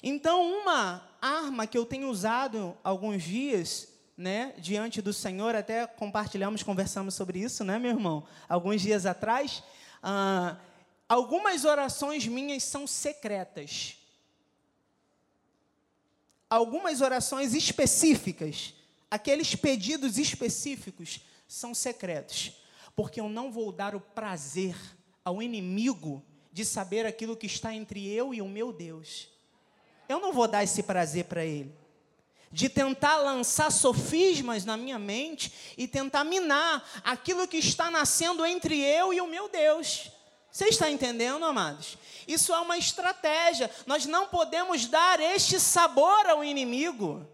Então, 0.00 0.40
uma 0.60 1.02
arma 1.20 1.66
que 1.66 1.76
eu 1.76 1.84
tenho 1.84 2.08
usado 2.08 2.78
alguns 2.84 3.24
dias, 3.24 3.88
né, 4.16 4.54
diante 4.58 5.02
do 5.02 5.12
Senhor, 5.12 5.56
até 5.56 5.88
compartilhamos, 5.88 6.62
conversamos 6.62 7.14
sobre 7.14 7.40
isso, 7.40 7.64
né, 7.64 7.76
meu 7.76 7.90
irmão, 7.90 8.24
alguns 8.48 8.80
dias 8.80 9.06
atrás. 9.06 9.60
Ah, 10.00 10.56
algumas 11.08 11.64
orações 11.64 12.28
minhas 12.28 12.62
são 12.62 12.86
secretas 12.86 13.96
algumas 16.50 17.02
orações 17.02 17.52
específicas, 17.52 18.72
aqueles 19.10 19.54
pedidos 19.54 20.18
específicos, 20.18 21.20
são 21.46 21.74
secretos, 21.74 22.52
porque 22.94 23.20
eu 23.20 23.28
não 23.28 23.50
vou 23.50 23.72
dar 23.72 23.94
o 23.94 24.00
prazer 24.00 24.76
ao 25.24 25.42
inimigo 25.42 26.22
de 26.52 26.64
saber 26.64 27.06
aquilo 27.06 27.36
que 27.36 27.46
está 27.46 27.74
entre 27.74 28.06
eu 28.08 28.34
e 28.34 28.42
o 28.42 28.48
meu 28.48 28.72
Deus. 28.72 29.28
Eu 30.08 30.20
não 30.20 30.32
vou 30.32 30.48
dar 30.48 30.64
esse 30.64 30.82
prazer 30.82 31.24
para 31.24 31.44
ele. 31.44 31.74
De 32.50 32.68
tentar 32.68 33.18
lançar 33.18 33.70
sofismas 33.70 34.64
na 34.64 34.76
minha 34.76 34.98
mente 34.98 35.52
e 35.76 35.86
tentar 35.86 36.24
minar 36.24 36.82
aquilo 37.04 37.46
que 37.46 37.58
está 37.58 37.90
nascendo 37.90 38.44
entre 38.44 38.80
eu 38.80 39.12
e 39.12 39.20
o 39.20 39.26
meu 39.26 39.48
Deus. 39.48 40.10
Você 40.50 40.64
está 40.64 40.90
entendendo, 40.90 41.44
amados? 41.44 41.98
Isso 42.26 42.52
é 42.52 42.58
uma 42.58 42.78
estratégia. 42.78 43.70
Nós 43.86 44.06
não 44.06 44.28
podemos 44.28 44.86
dar 44.86 45.20
este 45.20 45.60
sabor 45.60 46.26
ao 46.26 46.42
inimigo. 46.42 47.26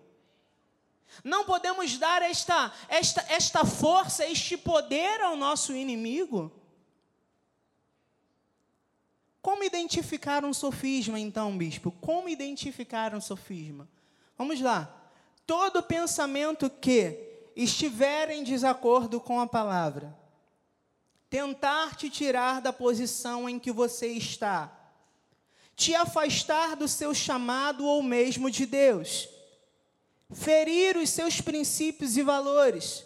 Não 1.22 1.44
podemos 1.44 1.96
dar 1.98 2.22
esta, 2.22 2.72
esta, 2.88 3.24
esta 3.28 3.64
força, 3.64 4.26
este 4.26 4.56
poder 4.56 5.20
ao 5.20 5.36
nosso 5.36 5.72
inimigo. 5.74 6.50
Como 9.40 9.62
identificar 9.62 10.44
um 10.44 10.54
sofisma, 10.54 11.20
então, 11.20 11.56
bispo? 11.56 11.92
Como 12.00 12.28
identificar 12.28 13.14
um 13.14 13.20
sofisma? 13.20 13.88
Vamos 14.36 14.60
lá. 14.60 14.92
Todo 15.46 15.82
pensamento 15.82 16.70
que 16.70 17.50
estiver 17.54 18.30
em 18.30 18.42
desacordo 18.42 19.20
com 19.20 19.38
a 19.38 19.46
palavra 19.46 20.24
tentar 21.34 21.96
te 21.96 22.08
tirar 22.08 22.60
da 22.60 22.72
posição 22.72 23.48
em 23.48 23.58
que 23.58 23.72
você 23.72 24.06
está, 24.06 24.72
te 25.74 25.92
afastar 25.92 26.76
do 26.76 26.86
seu 26.86 27.12
chamado 27.12 27.84
ou 27.84 28.04
mesmo 28.04 28.48
de 28.48 28.64
Deus, 28.64 29.28
ferir 30.32 30.96
os 30.96 31.10
seus 31.10 31.40
princípios 31.40 32.16
e 32.16 32.22
valores, 32.22 33.04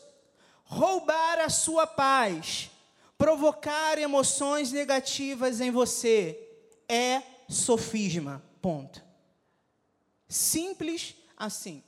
roubar 0.64 1.38
a 1.40 1.48
sua 1.48 1.86
paz, 1.86 2.70
provocar 3.16 3.98
emoções 3.98 4.70
negativas 4.70 5.60
em 5.60 5.70
você, 5.70 6.38
é 6.88 7.22
sofisma. 7.48 8.42
Ponto. 8.60 9.02
Simples 10.28 11.14
assim. 11.36 11.82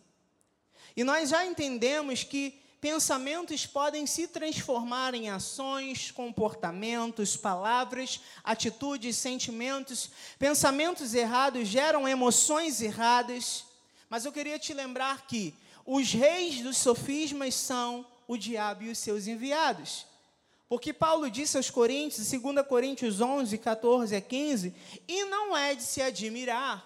E 0.97 1.05
nós 1.05 1.31
já 1.31 1.45
entendemos 1.47 2.25
que 2.25 2.61
pensamentos 2.81 3.67
podem 3.67 4.07
se 4.07 4.27
transformar 4.27 5.15
em 5.15 5.29
ações, 5.29 6.11
comportamentos, 6.11 7.37
palavras, 7.37 8.21
atitudes, 8.43 9.17
sentimentos. 9.17 10.11
Pensamentos 10.39 11.15
errados 11.15 11.69
geram 11.69 12.09
emoções 12.09 12.81
erradas. 12.81 13.65
Mas 14.11 14.25
eu 14.25 14.33
queria 14.33 14.59
te 14.59 14.75
lembrar 14.75 15.27
que 15.29 15.55
os 15.87 16.13
reis 16.13 16.61
dos 16.61 16.77
sofismas 16.77 17.55
são 17.55 18.05
o 18.27 18.37
diabo 18.37 18.83
e 18.83 18.91
os 18.91 18.99
seus 18.99 19.29
enviados. 19.29 20.05
Porque 20.69 20.93
Paulo 20.93 21.31
disse 21.31 21.57
aos 21.57 21.71
Coríntios, 21.71 22.31
2 22.31 22.67
Coríntios 22.67 23.21
11, 23.21 23.57
14 23.59 24.15
a 24.15 24.21
15, 24.21 24.75
e 25.09 25.25
não 25.25 25.57
é 25.57 25.75
de 25.75 25.83
se 25.83 26.03
admirar, 26.03 26.85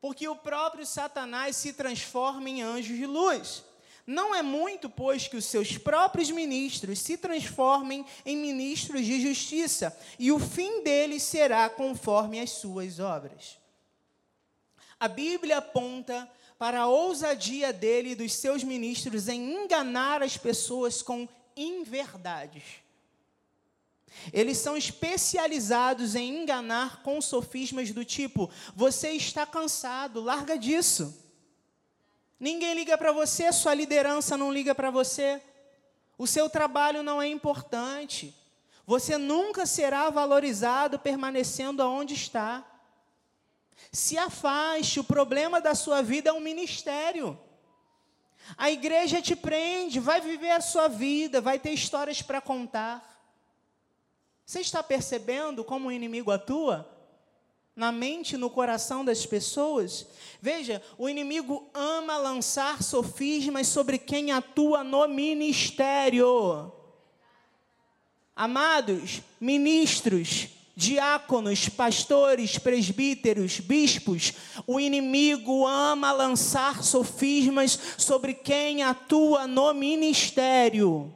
porque 0.00 0.28
o 0.28 0.36
próprio 0.36 0.86
Satanás 0.86 1.56
se 1.56 1.72
transforma 1.72 2.48
em 2.48 2.62
anjo 2.62 2.94
de 2.94 3.06
luz. 3.06 3.64
Não 4.06 4.34
é 4.34 4.42
muito, 4.42 4.90
pois, 4.90 5.28
que 5.28 5.36
os 5.36 5.44
seus 5.44 5.78
próprios 5.78 6.30
ministros 6.30 6.98
se 6.98 7.16
transformem 7.16 8.04
em 8.26 8.36
ministros 8.36 9.04
de 9.04 9.20
justiça, 9.20 9.96
e 10.18 10.32
o 10.32 10.38
fim 10.38 10.82
deles 10.82 11.22
será 11.22 11.68
conforme 11.68 12.40
as 12.40 12.50
suas 12.50 12.98
obras. 12.98 13.58
A 14.98 15.08
Bíblia 15.08 15.58
aponta 15.58 16.30
para 16.60 16.80
a 16.80 16.86
ousadia 16.86 17.72
dele 17.72 18.10
e 18.10 18.14
dos 18.14 18.34
seus 18.34 18.62
ministros 18.62 19.28
em 19.28 19.64
enganar 19.64 20.22
as 20.22 20.36
pessoas 20.36 21.00
com 21.00 21.26
inverdades. 21.56 22.82
Eles 24.30 24.58
são 24.58 24.76
especializados 24.76 26.14
em 26.14 26.42
enganar 26.42 27.02
com 27.02 27.18
sofismas 27.22 27.92
do 27.92 28.04
tipo: 28.04 28.50
você 28.76 29.12
está 29.12 29.46
cansado, 29.46 30.20
larga 30.20 30.58
disso. 30.58 31.18
Ninguém 32.38 32.74
liga 32.74 32.98
para 32.98 33.10
você, 33.10 33.50
sua 33.52 33.72
liderança 33.72 34.36
não 34.36 34.52
liga 34.52 34.74
para 34.74 34.90
você. 34.90 35.40
O 36.18 36.26
seu 36.26 36.50
trabalho 36.50 37.02
não 37.02 37.22
é 37.22 37.26
importante. 37.26 38.34
Você 38.86 39.16
nunca 39.16 39.64
será 39.64 40.10
valorizado 40.10 40.98
permanecendo 40.98 41.82
aonde 41.82 42.12
está. 42.12 42.69
Se 43.92 44.16
afaste, 44.16 45.00
o 45.00 45.04
problema 45.04 45.60
da 45.60 45.74
sua 45.74 46.02
vida 46.02 46.30
é 46.30 46.32
um 46.32 46.40
ministério. 46.40 47.38
A 48.56 48.70
igreja 48.70 49.20
te 49.20 49.36
prende, 49.36 50.00
vai 50.00 50.20
viver 50.20 50.50
a 50.50 50.60
sua 50.60 50.88
vida, 50.88 51.40
vai 51.40 51.58
ter 51.58 51.72
histórias 51.72 52.22
para 52.22 52.40
contar. 52.40 53.06
Você 54.44 54.60
está 54.60 54.82
percebendo 54.82 55.64
como 55.64 55.88
o 55.88 55.92
inimigo 55.92 56.30
atua? 56.30 56.88
Na 57.76 57.92
mente, 57.92 58.36
no 58.36 58.50
coração 58.50 59.04
das 59.04 59.24
pessoas? 59.24 60.06
Veja, 60.40 60.82
o 60.98 61.08
inimigo 61.08 61.70
ama 61.72 62.16
lançar 62.16 62.82
sofismas 62.82 63.68
sobre 63.68 63.96
quem 63.96 64.32
atua 64.32 64.82
no 64.82 65.06
ministério. 65.06 66.72
Amados, 68.34 69.22
ministros, 69.40 70.48
diáconos, 70.80 71.68
pastores, 71.68 72.56
presbíteros, 72.56 73.60
bispos, 73.60 74.32
o 74.66 74.80
inimigo 74.80 75.66
ama 75.66 76.10
lançar 76.10 76.82
sofismas 76.82 77.78
sobre 77.98 78.32
quem 78.32 78.82
atua 78.82 79.46
no 79.46 79.74
ministério. 79.74 81.12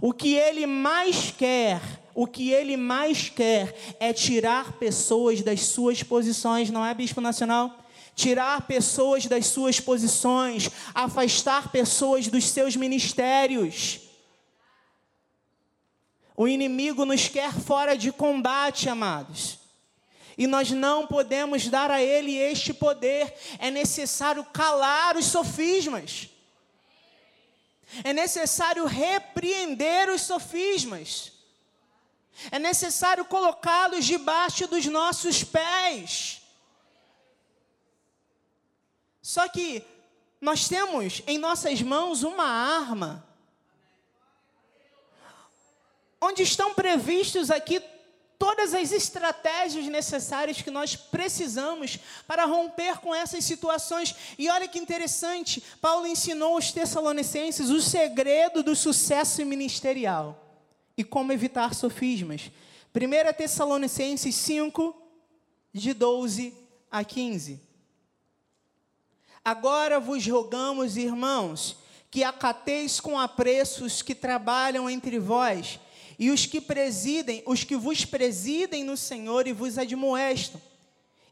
O 0.00 0.14
que 0.14 0.36
ele 0.36 0.64
mais 0.64 1.30
quer, 1.36 1.82
o 2.14 2.26
que 2.26 2.50
ele 2.50 2.78
mais 2.78 3.28
quer 3.28 3.76
é 4.00 4.10
tirar 4.10 4.72
pessoas 4.78 5.42
das 5.42 5.60
suas 5.60 6.02
posições, 6.02 6.70
não 6.70 6.82
é, 6.84 6.94
Bispo 6.94 7.20
Nacional? 7.20 7.76
Tirar 8.14 8.66
pessoas 8.66 9.26
das 9.26 9.48
suas 9.48 9.78
posições, 9.80 10.70
afastar 10.94 11.70
pessoas 11.70 12.26
dos 12.26 12.48
seus 12.48 12.74
ministérios. 12.74 14.09
O 16.40 16.48
inimigo 16.48 17.04
nos 17.04 17.28
quer 17.28 17.52
fora 17.52 17.98
de 17.98 18.10
combate, 18.10 18.88
amados. 18.88 19.58
E 20.38 20.46
nós 20.46 20.70
não 20.70 21.06
podemos 21.06 21.68
dar 21.68 21.90
a 21.90 22.00
ele 22.02 22.34
este 22.34 22.72
poder. 22.72 23.34
É 23.58 23.70
necessário 23.70 24.42
calar 24.46 25.18
os 25.18 25.26
sofismas. 25.26 26.30
É 28.02 28.14
necessário 28.14 28.86
repreender 28.86 30.08
os 30.08 30.22
sofismas. 30.22 31.30
É 32.50 32.58
necessário 32.58 33.26
colocá-los 33.26 34.06
debaixo 34.06 34.66
dos 34.66 34.86
nossos 34.86 35.44
pés. 35.44 36.40
Só 39.20 39.46
que 39.46 39.84
nós 40.40 40.66
temos 40.66 41.20
em 41.26 41.36
nossas 41.36 41.82
mãos 41.82 42.22
uma 42.22 42.46
arma, 42.46 43.29
onde 46.20 46.42
estão 46.42 46.74
previstos 46.74 47.50
aqui 47.50 47.82
todas 48.38 48.72
as 48.72 48.90
estratégias 48.90 49.86
necessárias 49.86 50.62
que 50.62 50.70
nós 50.70 50.96
precisamos 50.96 51.98
para 52.26 52.46
romper 52.46 52.98
com 52.98 53.14
essas 53.14 53.44
situações. 53.44 54.14
E 54.38 54.48
olha 54.48 54.66
que 54.66 54.78
interessante, 54.78 55.62
Paulo 55.80 56.06
ensinou 56.06 56.54
aos 56.54 56.72
Tessalonicenses 56.72 57.68
o 57.68 57.82
segredo 57.82 58.62
do 58.62 58.74
sucesso 58.74 59.44
ministerial 59.44 60.42
e 60.96 61.04
como 61.04 61.32
evitar 61.32 61.74
sofismas. 61.74 62.50
1 62.94 63.32
Tessalonicenses 63.36 64.34
5, 64.34 64.96
de 65.72 65.92
12 65.92 66.54
a 66.90 67.04
15. 67.04 67.60
Agora 69.44 70.00
vos 70.00 70.26
rogamos, 70.26 70.96
irmãos, 70.96 71.76
que 72.10 72.24
acateis 72.24 73.00
com 73.00 73.18
apreço 73.18 73.84
os 73.84 74.00
que 74.00 74.14
trabalham 74.14 74.88
entre 74.88 75.18
vós 75.18 75.78
e 76.20 76.30
os 76.30 76.44
que 76.44 76.60
presidem, 76.60 77.42
os 77.46 77.64
que 77.64 77.74
vos 77.74 78.04
presidem 78.04 78.84
no 78.84 78.94
Senhor 78.94 79.46
e 79.46 79.54
vos 79.54 79.78
admoestam, 79.78 80.60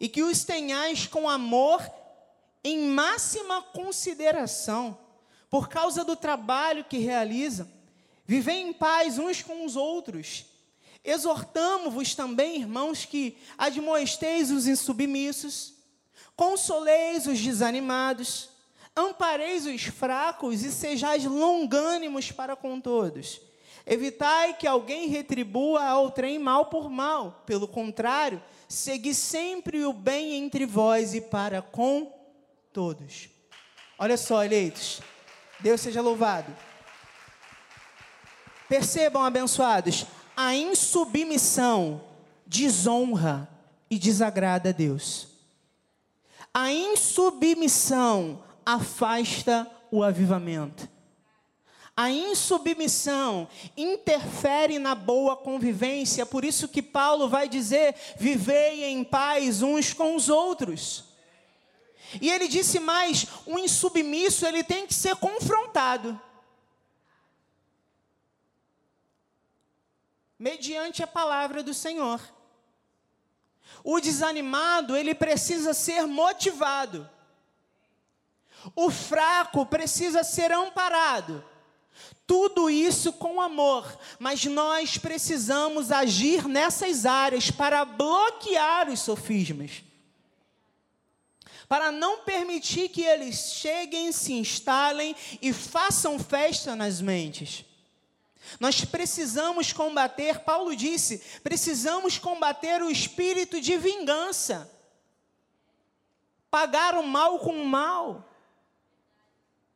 e 0.01 0.09
que 0.09 0.23
os 0.23 0.45
tenhais 0.45 1.07
com 1.07 1.29
amor 1.29 1.87
em 2.65 2.89
máxima 2.89 3.61
consideração, 3.61 4.99
por 5.51 5.69
causa 5.69 6.05
do 6.05 6.17
trabalho 6.17 6.85
que 6.85 6.97
realizam. 6.97 7.71
Vivei 8.25 8.63
em 8.63 8.73
paz 8.73 9.19
uns 9.19 9.43
com 9.43 9.67
os 9.67 9.77
outros. 9.77 10.47
Exortamo-vos 11.05 12.15
também, 12.15 12.57
irmãos, 12.57 13.05
que 13.05 13.37
admoesteis 13.59 14.51
os 14.51 14.67
insubmissos, 14.67 15.75
consoleis 16.35 17.27
os 17.27 17.39
desanimados, 17.39 18.49
ampareis 18.97 19.67
os 19.67 19.83
fracos 19.83 20.63
e 20.65 20.73
sejais 20.73 21.27
longânimos 21.27 22.33
para 22.33 22.57
com 22.57 22.81
todos. 22.81 23.48
Evitai 23.91 24.53
que 24.53 24.67
alguém 24.67 25.09
retribua 25.09 25.83
ao 25.83 26.11
trem 26.11 26.39
mal 26.39 26.67
por 26.67 26.91
mal. 26.91 27.43
Pelo 27.47 27.67
contrário, 27.67 28.43
segui 28.69 29.15
sempre 29.15 29.83
o 29.87 29.95
bem 29.95 30.35
entre 30.35 30.67
vós 30.67 31.15
e 31.15 31.23
para 31.23 31.63
com 31.63 32.13
todos. 32.71 33.31
Olha 33.99 34.19
só, 34.19 34.45
eleitos. 34.45 35.01
Deus 35.59 35.81
seja 35.81 36.03
louvado. 36.03 36.55
Percebam, 38.69 39.25
abençoados, 39.25 40.05
a 40.37 40.55
insubmissão 40.55 42.03
desonra 42.47 43.49
e 43.91 43.99
desagrada 43.99 44.69
a 44.69 44.73
Deus. 44.73 45.29
A 46.53 46.71
insubmissão 46.71 48.43
afasta 48.67 49.67
o 49.91 50.03
avivamento. 50.03 50.98
A 52.01 52.13
insubmissão 52.13 53.49
interfere 53.77 54.79
na 54.79 54.95
boa 54.95 55.37
convivência, 55.37 56.25
por 56.25 56.45
isso 56.45 56.69
que 56.69 56.81
Paulo 56.81 57.29
vai 57.29 57.49
dizer: 57.49 57.93
vivei 58.17 58.85
em 58.85 59.03
paz 59.03 59.63
uns 59.63 59.93
com 59.93 60.15
os 60.15 60.29
outros. 60.29 61.07
E 62.23 62.31
ele 62.31 62.47
disse 62.47 62.79
mais: 62.79 63.27
o 63.45 63.59
insubmisso 63.59 64.47
ele 64.47 64.63
tem 64.63 64.87
que 64.87 64.95
ser 64.95 65.17
confrontado. 65.17 66.21
Mediante 70.39 71.03
a 71.03 71.07
palavra 71.09 71.65
do 71.65 71.75
Senhor. 71.75 72.21
O 73.83 73.99
desanimado, 73.99 74.97
ele 74.97 75.17
precisa 75.17 75.75
ser 75.75 76.07
motivado. 76.07 77.11
O 78.77 78.89
fraco 78.89 79.67
precisa 79.67 80.23
ser 80.23 80.53
amparado. 80.53 81.45
Tudo 82.27 82.69
isso 82.69 83.13
com 83.15 83.41
amor, 83.41 83.99
mas 84.19 84.45
nós 84.45 84.99
precisamos 84.99 85.91
agir 85.91 86.47
nessas 86.47 87.07
áreas 87.07 87.51
para 87.51 87.85
bloquear 87.85 88.91
os 88.91 89.01
sofismas. 89.01 89.83
Para 91.67 91.91
não 91.91 92.21
permitir 92.21 92.89
que 92.89 93.03
eles 93.03 93.55
cheguem, 93.55 94.13
se 94.13 94.33
instalem 94.33 95.15
e 95.41 95.53
façam 95.53 96.19
festa 96.19 96.77
nas 96.77 97.01
mentes. 97.01 97.65
Nós 98.59 98.85
precisamos 98.85 99.73
combater, 99.73 100.41
Paulo 100.41 100.75
disse, 100.75 101.19
precisamos 101.43 102.19
combater 102.19 102.83
o 102.83 102.91
espírito 102.91 103.61
de 103.61 103.77
vingança. 103.77 104.71
Pagar 106.51 106.95
o 106.95 107.07
mal 107.07 107.39
com 107.39 107.61
o 107.61 107.67
mal. 107.67 108.27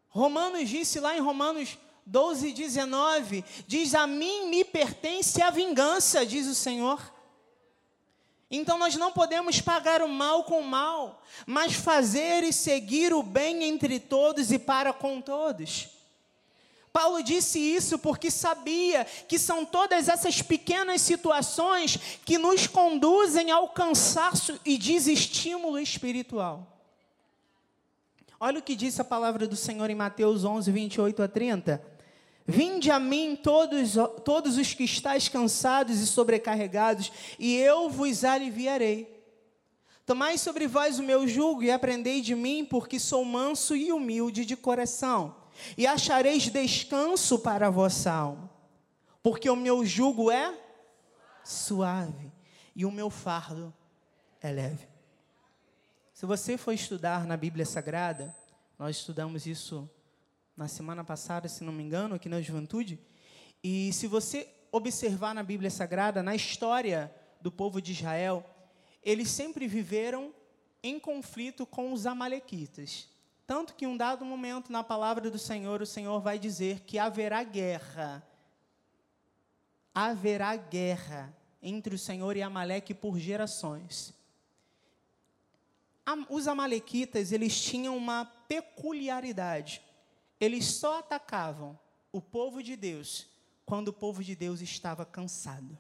Romanos 0.09 0.69
disse 0.69 1.01
lá 1.01 1.17
em 1.17 1.21
Romanos 1.21 1.79
12, 2.05 2.53
19, 2.53 3.45
diz: 3.67 3.95
A 3.95 4.07
mim 4.07 4.49
me 4.49 4.65
pertence 4.65 5.41
a 5.41 5.51
vingança, 5.51 6.27
diz 6.27 6.47
o 6.47 6.55
Senhor. 6.55 7.13
Então 8.51 8.77
nós 8.77 8.97
não 8.97 9.11
podemos 9.11 9.63
pagar 9.63 10.03
o 10.03 10.09
mal 10.09 10.45
com 10.45 10.61
o 10.61 10.65
mal, 10.65 11.23
mas 11.47 11.73
fazer 11.73 12.43
e 12.45 12.53
seguir 12.53 13.15
o 13.15 13.23
bem 13.23 13.65
entre 13.65 13.99
todos 13.99 14.53
e 14.53 14.59
para 14.59 14.93
com 14.93 15.23
todos. 15.23 15.89
Paulo 16.93 17.23
disse 17.23 17.59
isso 17.59 17.99
porque 17.99 18.31
sabia 18.31 19.07
que 19.27 19.39
são 19.39 19.65
todas 19.65 20.09
essas 20.09 20.43
pequenas 20.43 21.01
situações 21.01 21.99
que 22.27 22.37
nos 22.37 22.67
conduzem 22.67 23.51
ao 23.51 23.71
cansaço 23.71 24.61
e 24.63 24.77
desestímulo 24.77 25.79
espiritual. 25.79 26.69
Olha 28.39 28.59
o 28.59 28.63
que 28.63 28.77
diz 28.77 29.01
a 29.01 29.05
palavra 29.05 29.47
do 29.47 29.57
Senhor 29.57 29.89
em 29.89 29.95
Mateus 29.95 30.45
11, 30.45 30.71
28 30.71 31.23
a 31.23 31.29
30. 31.29 31.92
Vinde 32.47 32.91
a 32.91 32.99
mim 32.99 33.37
todos, 33.37 33.95
todos 34.25 34.59
os 34.59 34.75
que 34.75 34.85
estáis 34.85 35.29
cansados 35.29 36.01
e 36.01 36.07
sobrecarregados, 36.07 37.13
e 37.39 37.57
eu 37.57 37.89
vos 37.89 38.25
aliviarei. 38.25 39.23
Tomai 40.05 40.37
sobre 40.37 40.67
vós 40.67 40.99
o 40.99 41.03
meu 41.03 41.29
jugo 41.29 41.63
e 41.63 41.71
aprendei 41.71 42.21
de 42.21 42.35
mim, 42.35 42.65
porque 42.65 42.99
sou 42.99 43.25
manso 43.25 43.77
e 43.77 43.93
humilde 43.93 44.45
de 44.45 44.57
coração 44.57 45.43
e 45.77 45.87
achareis 45.87 46.49
descanso 46.49 47.39
para 47.39 47.69
a 47.69 47.71
vossa 47.71 48.13
alma, 48.13 48.51
porque 49.23 49.49
o 49.49 49.57
meu 49.57 49.85
jugo 49.85 50.31
é 50.31 50.55
suave 51.45 52.33
e 52.75 52.85
o 52.85 52.91
meu 52.91 53.11
fardo 53.11 53.73
é 54.41 54.51
leve. 54.51 54.89
Se 56.13 56.27
você 56.27 56.57
for 56.57 56.73
estudar 56.73 57.27
na 57.27 57.37
Bíblia 57.37 57.67
Sagrada, 57.67 58.35
nós 58.79 58.97
estudamos 58.97 59.47
isso 59.47 59.89
na 60.63 60.69
semana 60.69 61.03
passada, 61.03 61.49
se 61.49 61.65
não 61.65 61.73
me 61.73 61.83
engano, 61.83 62.15
aqui 62.15 62.29
na 62.29 62.41
juventude, 62.41 62.97
e 63.65 63.93
se 63.93 64.07
você 64.07 64.49
observar 64.71 65.35
na 65.35 65.43
Bíblia 65.43 65.71
Sagrada, 65.71 66.23
na 66.23 66.37
história 66.37 67.13
do 67.41 67.51
povo 67.51 67.83
de 67.83 67.91
Israel, 67.91 68.49
eles 69.03 69.29
sempre 69.29 69.67
viveram 69.67 70.33
em 70.81 71.01
conflito 71.01 71.67
com 71.67 71.93
os 71.93 72.07
amalequitas. 72.07 73.09
Tanto 73.45 73.75
que, 73.75 73.85
em 73.85 73.89
um 73.89 73.97
dado 73.97 74.25
momento, 74.25 74.71
na 74.71 74.85
palavra 74.85 75.29
do 75.29 75.39
Senhor, 75.39 75.83
o 75.83 75.87
Senhor 75.87 76.21
vai 76.21 76.39
dizer 76.39 76.81
que 76.81 76.97
haverá 76.97 77.43
guerra. 77.43 78.25
Haverá 79.93 80.55
guerra 80.55 81.37
entre 81.61 81.97
o 81.97 81.99
Senhor 81.99 82.37
e 82.37 82.43
Amaleque 82.43 82.95
por 82.95 83.19
gerações. 83.19 84.15
Os 86.29 86.47
amalequitas, 86.47 87.33
eles 87.33 87.61
tinham 87.61 87.97
uma 87.97 88.25
peculiaridade. 88.25 89.83
Eles 90.43 90.65
só 90.65 90.99
atacavam 90.99 91.79
o 92.11 92.21
povo 92.21 92.65
de 92.65 92.75
Deus 92.75 93.29
quando 93.65 93.89
o 93.89 93.93
povo 93.93 94.25
de 94.25 94.35
Deus 94.35 94.61
estava 94.61 95.07
cansado. 95.07 95.79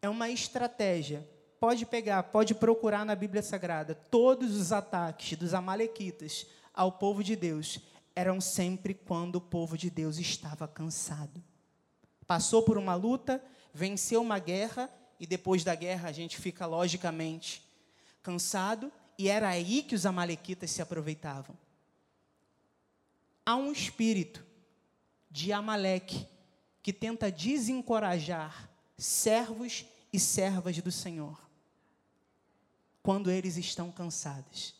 É 0.00 0.08
uma 0.08 0.30
estratégia 0.30 1.28
pode 1.58 1.84
pegar, 1.84 2.22
pode 2.22 2.54
procurar 2.54 3.04
na 3.04 3.16
Bíblia 3.16 3.42
Sagrada, 3.42 3.96
todos 3.96 4.54
os 4.54 4.70
ataques 4.70 5.36
dos 5.36 5.54
Amalequitas 5.54 6.46
ao 6.72 6.92
povo 6.92 7.24
de 7.24 7.34
Deus 7.34 7.80
eram 8.14 8.40
sempre 8.40 8.94
quando 8.94 9.36
o 9.36 9.40
povo 9.40 9.76
de 9.76 9.90
Deus 9.90 10.16
estava 10.18 10.68
cansado. 10.68 11.42
Passou 12.28 12.62
por 12.62 12.78
uma 12.78 12.94
luta, 12.94 13.42
venceu 13.74 14.22
uma 14.22 14.38
guerra, 14.38 14.88
e 15.18 15.26
depois 15.26 15.64
da 15.64 15.74
guerra 15.74 16.10
a 16.10 16.12
gente 16.12 16.36
fica 16.36 16.64
logicamente 16.64 17.60
cansado, 18.22 18.92
e 19.18 19.28
era 19.28 19.48
aí 19.48 19.82
que 19.82 19.96
os 19.96 20.06
Amalequitas 20.06 20.70
se 20.70 20.80
aproveitavam. 20.80 21.65
Há 23.46 23.54
um 23.54 23.70
espírito 23.70 24.44
de 25.30 25.52
Amaleque 25.52 26.26
que 26.82 26.92
tenta 26.92 27.30
desencorajar 27.30 28.68
servos 28.98 29.86
e 30.12 30.18
servas 30.18 30.78
do 30.78 30.90
Senhor 30.90 31.38
quando 33.04 33.30
eles 33.30 33.56
estão 33.56 33.92
cansados. 33.92 34.74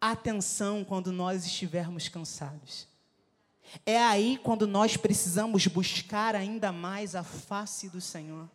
Atenção 0.00 0.82
quando 0.82 1.12
nós 1.12 1.44
estivermos 1.44 2.08
cansados. 2.08 2.88
É 3.84 4.02
aí 4.02 4.38
quando 4.42 4.66
nós 4.66 4.96
precisamos 4.96 5.66
buscar 5.66 6.34
ainda 6.34 6.72
mais 6.72 7.14
a 7.14 7.22
face 7.22 7.90
do 7.90 8.00
Senhor. 8.00 8.48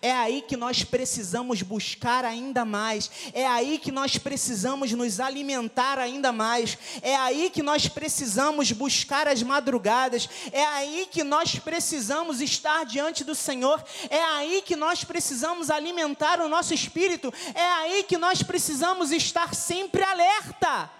É 0.00 0.12
aí 0.12 0.42
que 0.42 0.56
nós 0.56 0.84
precisamos 0.84 1.62
buscar 1.62 2.24
ainda 2.24 2.64
mais. 2.64 3.10
É 3.32 3.46
aí 3.46 3.78
que 3.78 3.92
nós 3.92 4.18
precisamos 4.18 4.92
nos 4.92 5.20
alimentar 5.20 5.98
ainda 5.98 6.32
mais. 6.32 6.78
É 7.02 7.16
aí 7.16 7.50
que 7.50 7.62
nós 7.62 7.88
precisamos 7.88 8.72
buscar 8.72 9.28
as 9.28 9.42
madrugadas. 9.42 10.28
É 10.52 10.64
aí 10.64 11.08
que 11.10 11.22
nós 11.22 11.58
precisamos 11.58 12.40
estar 12.40 12.84
diante 12.84 13.24
do 13.24 13.34
Senhor. 13.34 13.82
É 14.10 14.22
aí 14.22 14.62
que 14.62 14.76
nós 14.76 15.04
precisamos 15.04 15.70
alimentar 15.70 16.40
o 16.40 16.48
nosso 16.48 16.74
espírito. 16.74 17.32
É 17.54 17.64
aí 17.64 18.02
que 18.04 18.18
nós 18.18 18.42
precisamos 18.42 19.12
estar 19.12 19.54
sempre 19.54 20.02
alerta. 20.02 20.90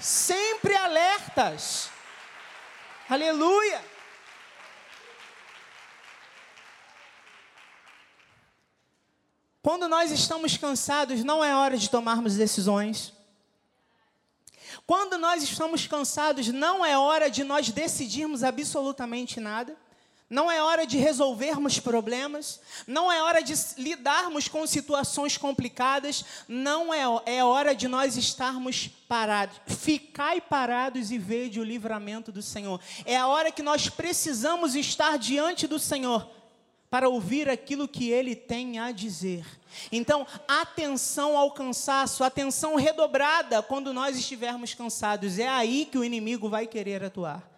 Sempre 0.00 0.74
alertas. 0.76 1.90
Aleluia. 3.08 3.97
Quando 9.68 9.86
nós 9.86 10.10
estamos 10.10 10.56
cansados, 10.56 11.22
não 11.22 11.44
é 11.44 11.54
hora 11.54 11.76
de 11.76 11.90
tomarmos 11.90 12.36
decisões. 12.36 13.12
Quando 14.86 15.18
nós 15.18 15.42
estamos 15.42 15.86
cansados, 15.86 16.48
não 16.48 16.82
é 16.82 16.96
hora 16.96 17.28
de 17.28 17.44
nós 17.44 17.68
decidirmos 17.68 18.42
absolutamente 18.42 19.38
nada. 19.38 19.76
Não 20.30 20.50
é 20.50 20.62
hora 20.62 20.86
de 20.86 20.96
resolvermos 20.96 21.78
problemas, 21.78 22.62
não 22.86 23.12
é 23.12 23.22
hora 23.22 23.42
de 23.42 23.52
lidarmos 23.76 24.48
com 24.48 24.66
situações 24.66 25.36
complicadas, 25.36 26.24
não 26.48 26.92
é, 26.94 27.02
é 27.26 27.44
hora 27.44 27.74
de 27.74 27.88
nós 27.88 28.16
estarmos 28.16 28.88
parados. 29.06 29.60
Ficai 29.66 30.40
parados 30.40 31.10
e 31.10 31.18
vede 31.18 31.60
o 31.60 31.64
livramento 31.64 32.32
do 32.32 32.40
Senhor. 32.40 32.80
É 33.04 33.18
a 33.18 33.26
hora 33.26 33.52
que 33.52 33.62
nós 33.62 33.90
precisamos 33.90 34.74
estar 34.74 35.18
diante 35.18 35.66
do 35.66 35.78
Senhor 35.78 36.37
para 36.90 37.08
ouvir 37.08 37.48
aquilo 37.48 37.86
que 37.86 38.10
ele 38.10 38.34
tem 38.34 38.78
a 38.78 38.90
dizer. 38.90 39.44
Então, 39.92 40.26
atenção 40.46 41.36
ao 41.36 41.52
cansaço, 41.52 42.24
atenção 42.24 42.76
redobrada 42.76 43.62
quando 43.62 43.92
nós 43.92 44.16
estivermos 44.16 44.74
cansados. 44.74 45.38
É 45.38 45.48
aí 45.48 45.86
que 45.90 45.98
o 45.98 46.04
inimigo 46.04 46.48
vai 46.48 46.66
querer 46.66 47.04
atuar. 47.04 47.48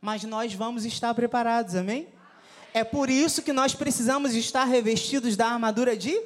Mas 0.00 0.22
nós 0.24 0.52
vamos 0.52 0.84
estar 0.84 1.14
preparados, 1.14 1.74
amém? 1.74 2.08
É 2.74 2.84
por 2.84 3.08
isso 3.08 3.42
que 3.42 3.52
nós 3.52 3.74
precisamos 3.74 4.34
estar 4.34 4.64
revestidos 4.64 5.36
da 5.36 5.48
armadura 5.48 5.96
de 5.96 6.20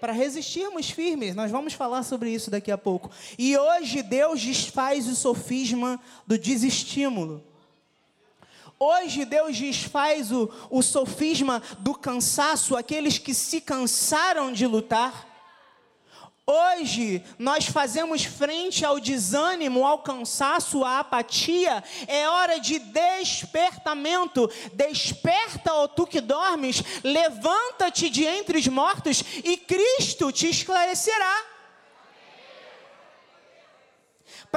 para 0.00 0.12
resistirmos 0.12 0.90
firmes. 0.90 1.34
Nós 1.34 1.50
vamos 1.50 1.72
falar 1.72 2.02
sobre 2.04 2.30
isso 2.30 2.50
daqui 2.50 2.70
a 2.70 2.78
pouco. 2.78 3.10
E 3.36 3.56
hoje 3.58 4.02
Deus 4.02 4.40
desfaz 4.40 5.08
o 5.08 5.16
sofisma 5.16 6.00
do 6.26 6.38
desestímulo. 6.38 7.42
Hoje 8.78 9.24
Deus 9.24 9.58
desfaz 9.58 10.30
o, 10.30 10.50
o 10.68 10.82
sofisma 10.82 11.62
do 11.78 11.94
cansaço, 11.94 12.76
aqueles 12.76 13.18
que 13.18 13.32
se 13.32 13.60
cansaram 13.60 14.52
de 14.52 14.66
lutar. 14.66 15.26
Hoje 16.46 17.24
nós 17.38 17.66
fazemos 17.66 18.24
frente 18.24 18.84
ao 18.84 19.00
desânimo, 19.00 19.84
ao 19.84 20.00
cansaço, 20.00 20.84
à 20.84 21.00
apatia. 21.00 21.82
É 22.06 22.28
hora 22.28 22.60
de 22.60 22.78
despertamento. 22.78 24.48
Desperta, 24.74 25.72
ó 25.72 25.88
tu 25.88 26.06
que 26.06 26.20
dormes, 26.20 26.82
levanta-te 27.02 28.10
de 28.10 28.24
entre 28.24 28.58
os 28.58 28.68
mortos 28.68 29.24
e 29.42 29.56
Cristo 29.56 30.30
te 30.30 30.50
esclarecerá. 30.50 31.55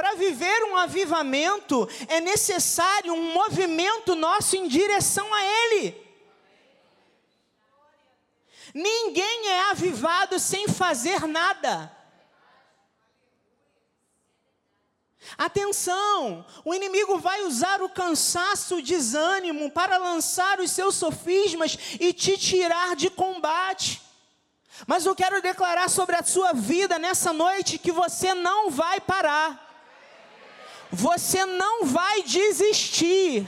Para 0.00 0.14
viver 0.14 0.64
um 0.64 0.78
avivamento, 0.78 1.86
é 2.08 2.22
necessário 2.22 3.12
um 3.12 3.34
movimento 3.34 4.14
nosso 4.14 4.56
em 4.56 4.66
direção 4.66 5.28
a 5.34 5.44
Ele. 5.44 5.94
Ninguém 8.72 9.48
é 9.48 9.68
avivado 9.68 10.38
sem 10.38 10.66
fazer 10.68 11.26
nada. 11.26 11.94
Atenção! 15.36 16.46
O 16.64 16.74
inimigo 16.74 17.18
vai 17.18 17.42
usar 17.42 17.82
o 17.82 17.90
cansaço, 17.90 18.76
o 18.76 18.82
desânimo 18.82 19.70
para 19.70 19.98
lançar 19.98 20.60
os 20.60 20.70
seus 20.70 20.94
sofismas 20.94 21.76
e 22.00 22.14
te 22.14 22.38
tirar 22.38 22.96
de 22.96 23.10
combate. 23.10 24.00
Mas 24.86 25.04
eu 25.04 25.14
quero 25.14 25.42
declarar 25.42 25.90
sobre 25.90 26.16
a 26.16 26.22
sua 26.22 26.54
vida 26.54 26.98
nessa 26.98 27.34
noite 27.34 27.76
que 27.76 27.92
você 27.92 28.32
não 28.32 28.70
vai 28.70 28.98
parar. 28.98 29.68
Você 30.92 31.44
não 31.44 31.86
vai 31.86 32.22
desistir. 32.22 33.46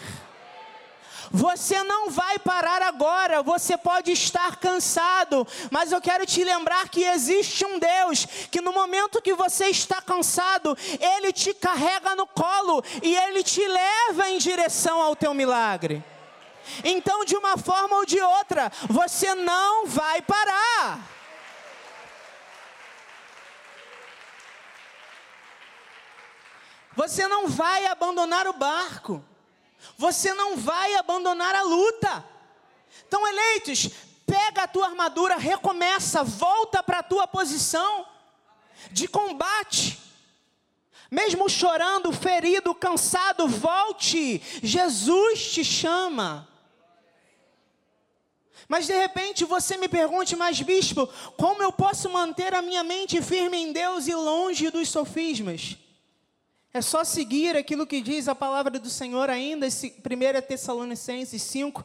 Você 1.35 1.83
não 1.83 2.11
vai 2.11 2.39
parar 2.39 2.83
agora, 2.83 3.43
você 3.43 3.79
pode 3.79 4.13
estar 4.13 4.57
cansado, 4.57 5.47
mas 5.71 5.91
eu 5.91 5.99
quero 5.99 6.27
te 6.27 6.45
lembrar 6.45 6.91
que 6.91 7.05
existe 7.05 7.65
um 7.65 7.79
Deus 7.79 8.27
que 8.51 8.61
no 8.61 8.71
momento 8.71 9.23
que 9.23 9.33
você 9.33 9.69
está 9.69 10.03
cansado, 10.03 10.77
ele 11.01 11.33
te 11.33 11.55
carrega 11.55 12.15
no 12.15 12.27
colo 12.27 12.85
e 13.03 13.17
ele 13.17 13.43
te 13.43 13.67
leva 13.67 14.29
em 14.29 14.37
direção 14.37 15.01
ao 15.01 15.17
teu 15.17 15.33
milagre. 15.33 16.05
Então, 16.85 17.25
de 17.25 17.35
uma 17.35 17.57
forma 17.57 17.97
ou 17.97 18.05
de 18.05 18.21
outra, 18.21 18.71
você 18.91 19.35
não 19.35 19.87
vai 19.87 20.21
parar. 20.21 21.01
Você 26.97 27.27
não 27.27 27.49
vai 27.49 27.87
abandonar 27.87 28.47
o 28.47 28.53
barco. 28.53 29.25
Você 29.97 30.33
não 30.35 30.57
vai 30.57 30.95
abandonar 30.95 31.55
a 31.55 31.63
luta. 31.63 32.25
Então, 33.07 33.27
eleitos, 33.27 33.89
pega 34.27 34.63
a 34.63 34.69
tua 34.69 34.87
armadura, 34.87 35.37
recomeça, 35.37 36.23
volta 36.23 36.83
para 36.83 36.99
a 36.99 37.03
tua 37.03 37.27
posição 37.27 38.07
de 38.91 39.09
combate. 39.09 40.01
Mesmo 41.11 41.49
chorando, 41.49 42.13
ferido, 42.13 42.75
cansado, 42.75 43.47
volte. 43.47 44.43
Jesus 44.63 45.53
te 45.53 45.65
chama. 45.65 46.49
Mas 48.67 48.87
de 48.87 48.95
repente 48.95 49.45
você 49.45 49.77
me 49.77 49.89
pergunte, 49.89 50.35
mas 50.35 50.63
bispo, 50.63 51.07
como 51.37 51.63
eu 51.63 51.71
posso 51.71 52.09
manter 52.09 52.55
a 52.55 52.63
minha 52.63 52.83
mente 52.83 53.21
firme 53.21 53.59
em 53.59 53.73
Deus 53.73 54.07
e 54.07 54.15
longe 54.15 54.71
dos 54.71 54.89
sofismas? 54.89 55.77
É 56.75 56.81
só 56.81 57.05
seguir 57.05 57.55
aquilo 57.55 57.87
que 57.87 58.01
diz 58.01 58.29
a 58.29 58.35
palavra 58.35 58.79
do 58.79 58.89
Senhor 58.89 59.29
ainda, 59.29 59.67
1 59.67 59.71
Tessalonicenses 60.49 61.43
5, 61.43 61.85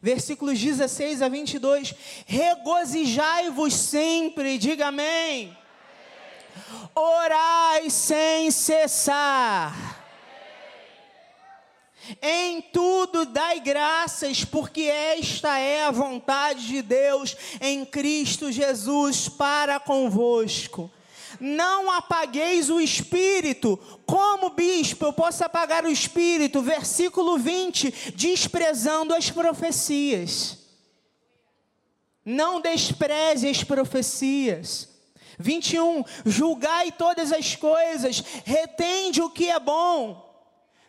versículos 0.00 0.60
16 0.60 1.22
a 1.22 1.28
22. 1.28 1.92
Regozijai-vos 2.24 3.74
sempre, 3.74 4.56
diga 4.56 4.88
amém. 4.88 5.58
Orai 6.94 7.90
sem 7.90 8.52
cessar. 8.52 9.98
Em 12.22 12.62
tudo 12.62 13.26
dai 13.26 13.58
graças, 13.58 14.44
porque 14.44 14.82
esta 14.82 15.58
é 15.58 15.84
a 15.84 15.90
vontade 15.90 16.64
de 16.68 16.80
Deus 16.80 17.36
em 17.60 17.84
Cristo 17.84 18.52
Jesus 18.52 19.28
para 19.28 19.80
convosco 19.80 20.88
não 21.40 21.90
apagueis 21.90 22.70
o 22.70 22.80
espírito. 22.80 23.76
Como 24.06 24.50
bispo 24.50 25.04
eu 25.04 25.12
posso 25.12 25.44
apagar 25.44 25.84
o 25.84 25.90
espírito? 25.90 26.62
Versículo 26.62 27.38
20: 27.38 28.12
desprezando 28.14 29.14
as 29.14 29.30
profecias. 29.30 30.58
Não 32.24 32.60
despreze 32.60 33.48
as 33.48 33.64
profecias. 33.64 34.88
21, 35.38 36.04
julgai 36.26 36.90
todas 36.90 37.32
as 37.32 37.54
coisas, 37.54 38.22
retende 38.44 39.22
o 39.22 39.30
que 39.30 39.48
é 39.48 39.60
bom. 39.60 40.26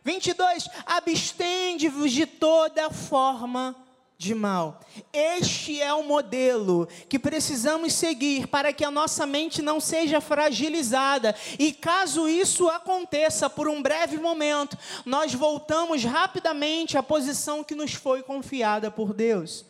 22, 0.03 0.67
abstende-vos 0.85 2.11
de 2.11 2.25
toda 2.25 2.89
forma 2.89 3.75
de 4.19 4.35
mal. 4.35 4.81
Este 5.13 5.81
é 5.81 5.93
o 5.93 6.03
modelo 6.03 6.89
que 7.07 7.17
precisamos 7.17 7.93
seguir 7.93 8.47
para 8.47 8.73
que 8.73 8.83
a 8.83 8.91
nossa 8.91 9.25
mente 9.25 9.61
não 9.61 9.79
seja 9.79 10.19
fragilizada. 10.19 11.33
E 11.57 11.71
caso 11.71 12.27
isso 12.27 12.67
aconteça 12.67 13.49
por 13.49 13.69
um 13.69 13.81
breve 13.81 14.17
momento, 14.17 14.77
nós 15.05 15.33
voltamos 15.33 16.03
rapidamente 16.03 16.97
à 16.97 17.01
posição 17.01 17.63
que 17.63 17.73
nos 17.73 17.93
foi 17.93 18.21
confiada 18.21 18.91
por 18.91 19.13
Deus. 19.13 19.65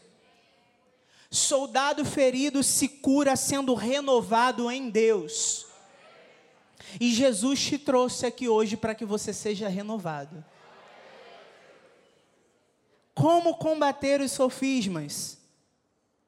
Soldado 1.29 2.03
ferido 2.03 2.63
se 2.63 2.88
cura 2.88 3.35
sendo 3.35 3.75
renovado 3.75 4.71
em 4.71 4.89
Deus. 4.89 5.67
E 6.99 7.13
Jesus 7.13 7.62
te 7.62 7.77
trouxe 7.77 8.25
aqui 8.25 8.49
hoje 8.49 8.75
para 8.75 8.95
que 8.95 9.05
você 9.05 9.31
seja 9.31 9.69
renovado. 9.69 10.43
Como 13.19 13.58
combater 13.58 14.21
os 14.21 14.32
sofismas? 14.32 15.38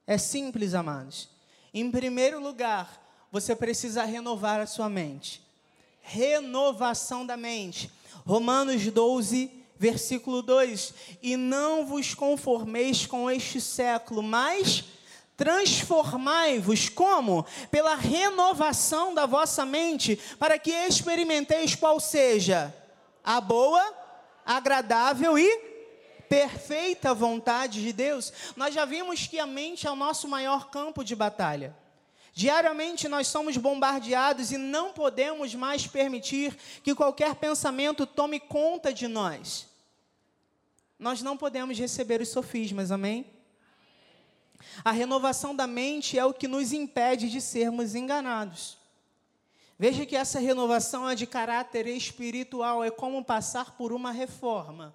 É 0.06 0.18
simples, 0.18 0.74
amados. 0.74 1.26
Em 1.72 1.90
primeiro 1.90 2.38
lugar, 2.38 3.02
você 3.30 3.56
precisa 3.56 4.04
renovar 4.04 4.60
a 4.60 4.66
sua 4.66 4.90
mente. 4.90 5.42
Renovação 6.02 7.24
da 7.24 7.34
mente. 7.34 7.90
Romanos 8.26 8.84
12, 8.84 9.50
versículo 9.78 10.42
2: 10.42 10.92
E 11.22 11.34
não 11.34 11.86
vos 11.86 12.12
conformeis 12.12 13.06
com 13.06 13.30
este 13.30 13.58
século, 13.58 14.22
mas 14.22 14.84
transformai-vos 15.34 16.90
como? 16.90 17.46
Pela 17.70 17.94
renovação 17.94 19.14
da 19.14 19.24
vossa 19.24 19.64
mente, 19.64 20.20
para 20.38 20.58
que 20.58 20.70
experimenteis 20.70 21.74
qual 21.74 21.98
seja 21.98 22.70
a 23.24 23.40
boa, 23.40 23.82
agradável 24.44 25.38
e 25.38 25.71
perfeita 26.32 27.12
vontade 27.12 27.82
de 27.82 27.92
Deus, 27.92 28.32
nós 28.56 28.72
já 28.72 28.86
vimos 28.86 29.26
que 29.26 29.38
a 29.38 29.46
mente 29.46 29.86
é 29.86 29.90
o 29.90 29.94
nosso 29.94 30.26
maior 30.26 30.70
campo 30.70 31.04
de 31.04 31.14
batalha. 31.14 31.76
Diariamente 32.32 33.06
nós 33.06 33.28
somos 33.28 33.58
bombardeados 33.58 34.50
e 34.50 34.56
não 34.56 34.94
podemos 34.94 35.54
mais 35.54 35.86
permitir 35.86 36.56
que 36.82 36.94
qualquer 36.94 37.34
pensamento 37.34 38.06
tome 38.06 38.40
conta 38.40 38.94
de 38.94 39.06
nós. 39.08 39.68
Nós 40.98 41.20
não 41.20 41.36
podemos 41.36 41.78
receber 41.78 42.22
os 42.22 42.30
sofismas, 42.30 42.90
amém? 42.90 43.26
A 44.82 44.90
renovação 44.90 45.54
da 45.54 45.66
mente 45.66 46.18
é 46.18 46.24
o 46.24 46.32
que 46.32 46.48
nos 46.48 46.72
impede 46.72 47.28
de 47.28 47.42
sermos 47.42 47.94
enganados. 47.94 48.78
Veja 49.78 50.06
que 50.06 50.16
essa 50.16 50.38
renovação 50.38 51.06
é 51.10 51.14
de 51.14 51.26
caráter 51.26 51.86
espiritual, 51.86 52.82
é 52.82 52.90
como 52.90 53.22
passar 53.22 53.76
por 53.76 53.92
uma 53.92 54.12
reforma 54.12 54.94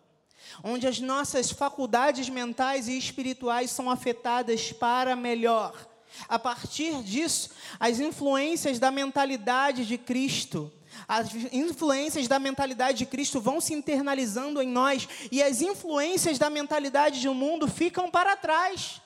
onde 0.63 0.87
as 0.87 0.99
nossas 0.99 1.51
faculdades 1.51 2.29
mentais 2.29 2.87
e 2.87 2.97
espirituais 2.97 3.71
são 3.71 3.89
afetadas 3.89 4.71
para 4.71 5.15
melhor. 5.15 5.87
A 6.27 6.39
partir 6.39 7.03
disso, 7.03 7.51
as 7.79 7.99
influências 7.99 8.79
da 8.79 8.89
mentalidade 8.89 9.85
de 9.85 9.97
Cristo, 9.97 10.71
as 11.07 11.33
influências 11.51 12.27
da 12.27 12.39
mentalidade 12.39 12.99
de 12.99 13.05
Cristo 13.05 13.39
vão 13.39 13.61
se 13.61 13.73
internalizando 13.73 14.61
em 14.61 14.67
nós 14.67 15.07
e 15.31 15.43
as 15.43 15.61
influências 15.61 16.37
da 16.37 16.49
mentalidade 16.49 17.21
do 17.21 17.33
mundo 17.33 17.67
ficam 17.67 18.09
para 18.09 18.35
trás. 18.35 19.01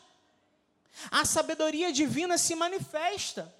A 1.09 1.25
sabedoria 1.25 1.91
divina 1.91 2.37
se 2.37 2.55
manifesta. 2.55 3.53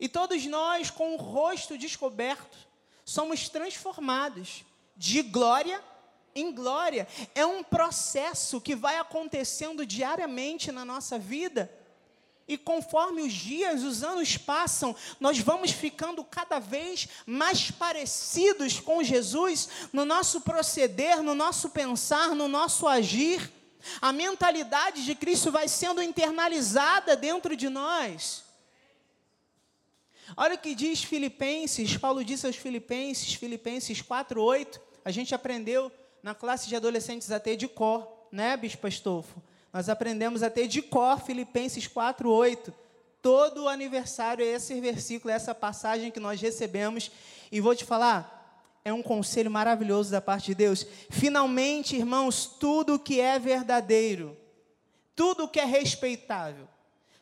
E 0.00 0.08
todos 0.08 0.46
nós, 0.46 0.90
com 0.90 1.14
o 1.14 1.16
rosto 1.16 1.76
descoberto, 1.76 2.56
somos 3.04 3.48
transformados 3.48 4.64
de 4.98 5.22
glória 5.22 5.82
em 6.34 6.52
glória. 6.52 7.06
É 7.34 7.46
um 7.46 7.62
processo 7.62 8.60
que 8.60 8.74
vai 8.74 8.98
acontecendo 8.98 9.86
diariamente 9.86 10.70
na 10.70 10.84
nossa 10.84 11.18
vida. 11.18 11.72
E 12.46 12.56
conforme 12.56 13.20
os 13.20 13.32
dias, 13.32 13.82
os 13.82 14.02
anos 14.02 14.38
passam, 14.38 14.96
nós 15.20 15.38
vamos 15.38 15.70
ficando 15.70 16.24
cada 16.24 16.58
vez 16.58 17.06
mais 17.26 17.70
parecidos 17.70 18.80
com 18.80 19.02
Jesus 19.02 19.68
no 19.92 20.06
nosso 20.06 20.40
proceder, 20.40 21.22
no 21.22 21.34
nosso 21.34 21.68
pensar, 21.70 22.34
no 22.34 22.48
nosso 22.48 22.86
agir. 22.86 23.52
A 24.00 24.12
mentalidade 24.12 25.04
de 25.04 25.14
Cristo 25.14 25.52
vai 25.52 25.68
sendo 25.68 26.02
internalizada 26.02 27.14
dentro 27.14 27.54
de 27.54 27.68
nós. 27.68 28.44
Olha 30.36 30.54
o 30.54 30.58
que 30.58 30.74
diz 30.74 31.04
Filipenses, 31.04 31.96
Paulo 31.96 32.24
disse 32.24 32.46
aos 32.46 32.56
Filipenses, 32.56 33.34
Filipenses 33.34 34.00
4:8. 34.00 34.87
A 35.08 35.10
gente 35.10 35.34
aprendeu 35.34 35.90
na 36.22 36.34
classe 36.34 36.68
de 36.68 36.76
adolescentes 36.76 37.30
a 37.30 37.40
ter 37.40 37.56
de 37.56 37.66
cor, 37.66 38.26
né, 38.30 38.54
Bispo 38.58 38.86
Astolfo? 38.86 39.42
Nós 39.72 39.88
aprendemos 39.88 40.42
a 40.42 40.50
ter 40.50 40.68
de 40.68 40.82
cor 40.82 41.18
Filipenses 41.18 41.86
4:8. 41.86 42.74
Todo 43.22 43.62
o 43.62 43.68
aniversário 43.70 44.44
é 44.44 44.48
esse 44.48 44.78
versículo, 44.82 45.32
é 45.32 45.34
essa 45.34 45.54
passagem 45.54 46.10
que 46.10 46.20
nós 46.20 46.38
recebemos. 46.42 47.10
E 47.50 47.58
vou 47.58 47.74
te 47.74 47.86
falar, 47.86 48.70
é 48.84 48.92
um 48.92 49.02
conselho 49.02 49.50
maravilhoso 49.50 50.10
da 50.10 50.20
parte 50.20 50.48
de 50.48 50.54
Deus. 50.56 50.86
Finalmente, 51.08 51.96
irmãos, 51.96 52.44
tudo 52.44 52.98
que 52.98 53.18
é 53.18 53.38
verdadeiro, 53.38 54.36
tudo 55.16 55.48
que 55.48 55.58
é 55.58 55.64
respeitável, 55.64 56.68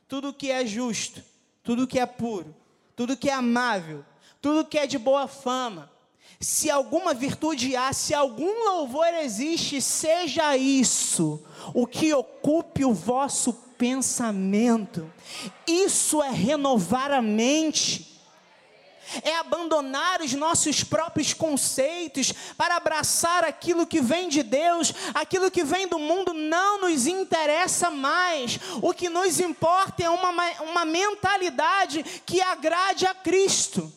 tudo 0.08 0.34
que 0.34 0.50
é 0.50 0.66
justo, 0.66 1.22
tudo 1.62 1.86
que 1.86 2.00
é 2.00 2.06
puro, 2.06 2.52
tudo 2.96 3.16
que 3.16 3.30
é 3.30 3.32
amável, 3.32 4.04
tudo 4.42 4.66
que 4.66 4.76
é 4.76 4.88
de 4.88 4.98
boa 4.98 5.28
fama. 5.28 5.94
Se 6.40 6.70
alguma 6.70 7.14
virtude 7.14 7.74
há, 7.74 7.92
se 7.92 8.12
algum 8.12 8.64
louvor 8.64 9.08
existe, 9.22 9.80
seja 9.80 10.56
isso 10.56 11.42
o 11.72 11.86
que 11.86 12.12
ocupe 12.12 12.84
o 12.84 12.92
vosso 12.92 13.52
pensamento. 13.78 15.10
Isso 15.66 16.22
é 16.22 16.30
renovar 16.30 17.10
a 17.10 17.22
mente 17.22 18.16
é 19.22 19.36
abandonar 19.36 20.20
os 20.20 20.32
nossos 20.34 20.82
próprios 20.82 21.32
conceitos 21.32 22.32
para 22.56 22.76
abraçar 22.76 23.44
aquilo 23.44 23.86
que 23.86 24.00
vem 24.00 24.28
de 24.28 24.42
Deus, 24.42 24.92
aquilo 25.14 25.50
que 25.50 25.64
vem 25.64 25.86
do 25.86 25.98
mundo 25.98 26.32
não 26.32 26.80
nos 26.80 27.06
interessa 27.06 27.90
mais. 27.90 28.58
O 28.82 28.92
que 28.92 29.08
nos 29.08 29.40
importa 29.40 30.02
é 30.02 30.10
uma, 30.10 30.30
uma 30.62 30.84
mentalidade 30.84 32.02
que 32.24 32.40
agrade 32.40 33.06
a 33.06 33.14
Cristo. 33.14 33.92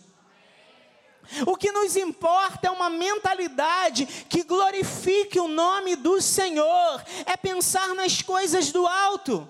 O 1.46 1.56
que 1.56 1.72
nos 1.72 1.96
importa 1.96 2.68
é 2.68 2.72
uma 2.72 2.90
mentalidade 2.90 4.06
que 4.28 4.44
glorifique 4.44 5.40
o 5.40 5.48
nome 5.48 5.96
do 5.96 6.22
Senhor, 6.22 7.04
é 7.26 7.38
pensar 7.38 7.94
nas 7.96 8.22
coisas 8.22 8.72
do 8.72 8.88
alto. 8.88 9.48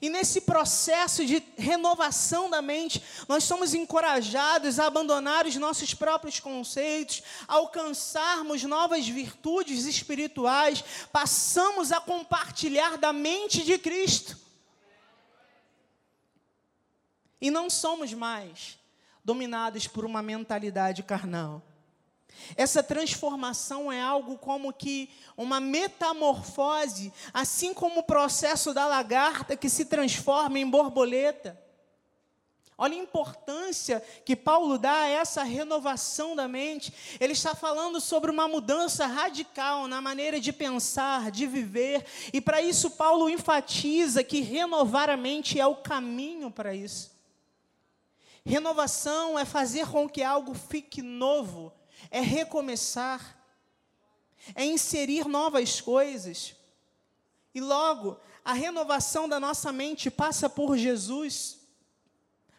E 0.00 0.10
nesse 0.10 0.42
processo 0.42 1.24
de 1.24 1.42
renovação 1.56 2.50
da 2.50 2.60
mente, 2.60 3.02
nós 3.28 3.44
somos 3.44 3.72
encorajados 3.72 4.78
a 4.78 4.86
abandonar 4.86 5.46
os 5.46 5.56
nossos 5.56 5.94
próprios 5.94 6.40
conceitos, 6.40 7.22
alcançarmos 7.46 8.64
novas 8.64 9.08
virtudes 9.08 9.86
espirituais, 9.86 10.84
passamos 11.12 11.92
a 11.92 12.00
compartilhar 12.00 12.98
da 12.98 13.12
mente 13.12 13.62
de 13.62 13.78
Cristo. 13.78 14.43
E 17.44 17.50
não 17.50 17.68
somos 17.68 18.14
mais 18.14 18.78
dominados 19.22 19.86
por 19.86 20.06
uma 20.06 20.22
mentalidade 20.22 21.02
carnal. 21.02 21.60
Essa 22.56 22.82
transformação 22.82 23.92
é 23.92 24.00
algo 24.00 24.38
como 24.38 24.72
que 24.72 25.10
uma 25.36 25.60
metamorfose, 25.60 27.12
assim 27.34 27.74
como 27.74 28.00
o 28.00 28.02
processo 28.02 28.72
da 28.72 28.86
lagarta 28.86 29.58
que 29.58 29.68
se 29.68 29.84
transforma 29.84 30.58
em 30.58 30.66
borboleta. 30.66 31.62
Olha 32.78 32.94
a 32.94 33.02
importância 33.02 34.02
que 34.24 34.34
Paulo 34.34 34.78
dá 34.78 35.02
a 35.02 35.08
essa 35.08 35.42
renovação 35.42 36.34
da 36.34 36.48
mente. 36.48 36.94
Ele 37.20 37.34
está 37.34 37.54
falando 37.54 38.00
sobre 38.00 38.30
uma 38.30 38.48
mudança 38.48 39.04
radical 39.04 39.86
na 39.86 40.00
maneira 40.00 40.40
de 40.40 40.50
pensar, 40.50 41.30
de 41.30 41.46
viver, 41.46 42.06
e 42.32 42.40
para 42.40 42.62
isso 42.62 42.92
Paulo 42.92 43.28
enfatiza 43.28 44.24
que 44.24 44.40
renovar 44.40 45.10
a 45.10 45.16
mente 45.18 45.60
é 45.60 45.66
o 45.66 45.76
caminho 45.76 46.50
para 46.50 46.74
isso. 46.74 47.12
Renovação 48.44 49.38
é 49.38 49.44
fazer 49.44 49.86
com 49.86 50.08
que 50.08 50.22
algo 50.22 50.54
fique 50.54 51.00
novo 51.00 51.72
é 52.10 52.20
recomeçar, 52.20 53.38
é 54.54 54.64
inserir 54.64 55.26
novas 55.26 55.80
coisas. 55.80 56.54
E 57.54 57.60
logo, 57.60 58.18
a 58.44 58.52
renovação 58.52 59.28
da 59.28 59.40
nossa 59.40 59.72
mente 59.72 60.10
passa 60.10 60.50
por 60.50 60.76
Jesus, 60.76 61.60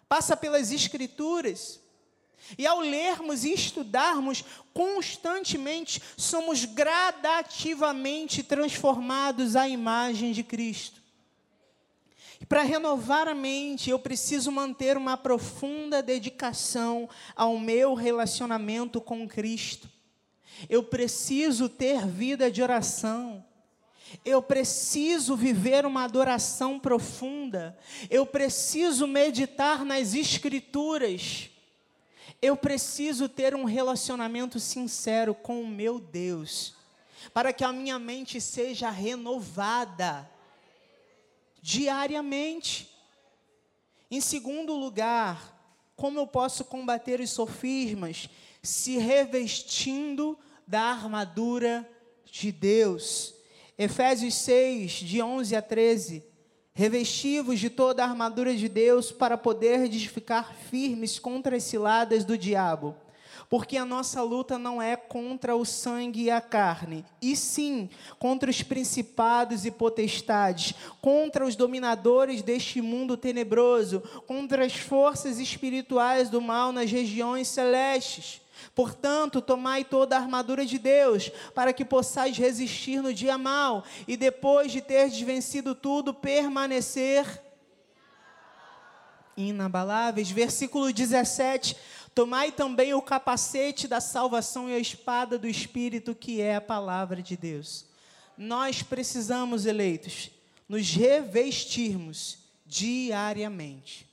passa 0.08 0.36
pelas 0.36 0.72
Escrituras. 0.72 1.80
E 2.58 2.68
ao 2.68 2.80
lermos 2.80 3.44
e 3.44 3.54
estudarmos 3.54 4.44
constantemente, 4.74 6.02
somos 6.16 6.64
gradativamente 6.66 8.44
transformados 8.44 9.56
à 9.56 9.68
imagem 9.68 10.32
de 10.32 10.44
Cristo. 10.44 11.05
Para 12.48 12.62
renovar 12.62 13.28
a 13.28 13.34
mente, 13.34 13.90
eu 13.90 13.98
preciso 13.98 14.52
manter 14.52 14.98
uma 14.98 15.18
profunda 15.18 16.02
dedicação 16.04 17.10
ao 17.36 17.58
meu 17.58 17.94
relacionamento 17.94 19.02
com 19.02 19.28
Cristo. 19.28 19.90
Eu 20.70 20.84
preciso 20.84 21.68
ter 21.68 22.06
vida 22.06 22.52
de 22.52 22.62
oração. 22.62 23.44
Eu 24.24 24.42
preciso 24.42 25.36
viver 25.36 25.86
uma 25.86 26.04
adoração 26.04 26.80
profunda. 26.80 27.78
Eu 28.10 28.26
preciso 28.26 29.08
meditar 29.08 29.84
nas 29.84 30.14
Escrituras. 30.14 31.50
Eu 32.42 32.56
preciso 32.56 33.28
ter 33.28 33.56
um 33.56 33.64
relacionamento 33.64 34.60
sincero 34.60 35.34
com 35.34 35.62
o 35.62 35.68
meu 35.68 36.00
Deus, 36.00 36.76
para 37.34 37.52
que 37.52 37.64
a 37.64 37.74
minha 37.74 37.98
mente 37.98 38.40
seja 38.40 38.92
renovada 38.92 40.30
diariamente. 41.66 42.88
Em 44.12 44.22
segundo 44.22 44.76
lugar, 44.76 45.52
como 45.96 46.20
eu 46.20 46.28
posso 46.28 46.64
combater 46.64 47.20
os 47.20 47.32
sofismas? 47.32 48.30
Se 48.62 49.00
revestindo 49.00 50.38
da 50.68 50.82
armadura 50.82 51.90
de 52.32 52.52
Deus. 52.52 53.34
Efésios 53.80 54.36
6, 54.36 54.92
de 54.92 55.24
11 55.24 55.56
a 55.56 55.62
13. 55.62 56.24
Revestivos 56.72 57.60
de 57.60 57.72
toda 57.72 58.04
a 58.04 58.10
armadura 58.10 58.56
de 58.56 58.70
Deus 58.70 59.12
para 59.12 59.36
poder 59.36 59.90
ficar 59.92 60.54
firmes 60.54 61.18
contra 61.18 61.56
as 61.56 61.64
ciladas 61.64 62.24
do 62.24 62.38
diabo 62.38 62.96
porque 63.50 63.78
a 63.78 63.86
nossa 63.86 64.22
luta 64.22 64.58
não 64.58 64.82
é 64.82 64.96
contra 64.96 65.56
o 65.56 65.66
sangue 65.66 66.24
e 66.24 66.32
a 66.32 66.42
carne, 66.42 67.06
e 67.22 67.36
sim 67.36 67.90
contra 68.20 68.50
os 68.50 68.62
principados 68.62 69.66
e 69.66 69.72
potestades, 69.72 70.74
contra 71.02 71.46
os 71.46 71.56
dominadores 71.56 72.42
deste 72.42 72.82
mundo 72.82 73.18
tenebroso, 73.18 74.02
contra 74.26 74.66
as 74.66 74.76
forças 74.76 75.40
espirituais 75.40 76.30
do 76.30 76.42
mal 76.42 76.72
nas 76.72 76.92
regiões 76.92 77.48
celestes. 77.48 78.42
Portanto, 78.74 79.42
tomai 79.42 79.84
toda 79.84 80.16
a 80.16 80.20
armadura 80.20 80.66
de 80.66 80.80
Deus, 80.80 81.30
para 81.54 81.74
que 81.74 81.86
possais 81.86 82.38
resistir 82.38 83.02
no 83.02 83.14
dia 83.14 83.38
mal, 83.38 83.84
e 84.08 84.18
depois 84.18 84.72
de 84.72 84.82
ter 84.82 85.10
vencido 85.10 85.76
tudo, 85.76 86.14
permanecer 86.14 87.42
inabaláveis. 89.38 90.32
Versículo 90.32 90.92
17 90.92 91.76
Tomai 92.16 92.50
também 92.50 92.94
o 92.94 93.02
capacete 93.02 93.90
da 93.90 94.00
salvação 94.00 94.70
e 94.70 94.74
a 94.74 94.80
espada 94.80 95.38
do 95.38 95.50
Espírito, 95.50 96.16
que 96.16 96.40
é 96.40 96.56
a 96.56 96.62
palavra 96.62 97.22
de 97.22 97.36
Deus. 97.36 97.86
Nós 98.38 98.82
precisamos, 98.82 99.66
eleitos, 99.66 100.32
nos 100.68 100.90
revestirmos 100.92 102.38
diariamente, 102.66 104.08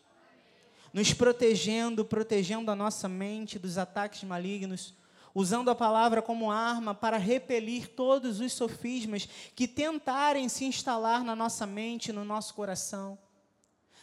nos 0.92 1.14
protegendo, 1.14 2.04
protegendo 2.04 2.72
a 2.72 2.76
nossa 2.76 3.08
mente 3.08 3.56
dos 3.56 3.78
ataques 3.78 4.24
malignos, 4.24 4.94
usando 5.32 5.70
a 5.70 5.74
palavra 5.74 6.20
como 6.20 6.50
arma 6.50 6.96
para 6.96 7.16
repelir 7.18 7.86
todos 7.86 8.40
os 8.40 8.52
sofismas 8.52 9.28
que 9.54 9.68
tentarem 9.68 10.48
se 10.48 10.64
instalar 10.64 11.22
na 11.22 11.36
nossa 11.36 11.66
mente, 11.66 12.12
no 12.12 12.24
nosso 12.24 12.52
coração. 12.52 13.16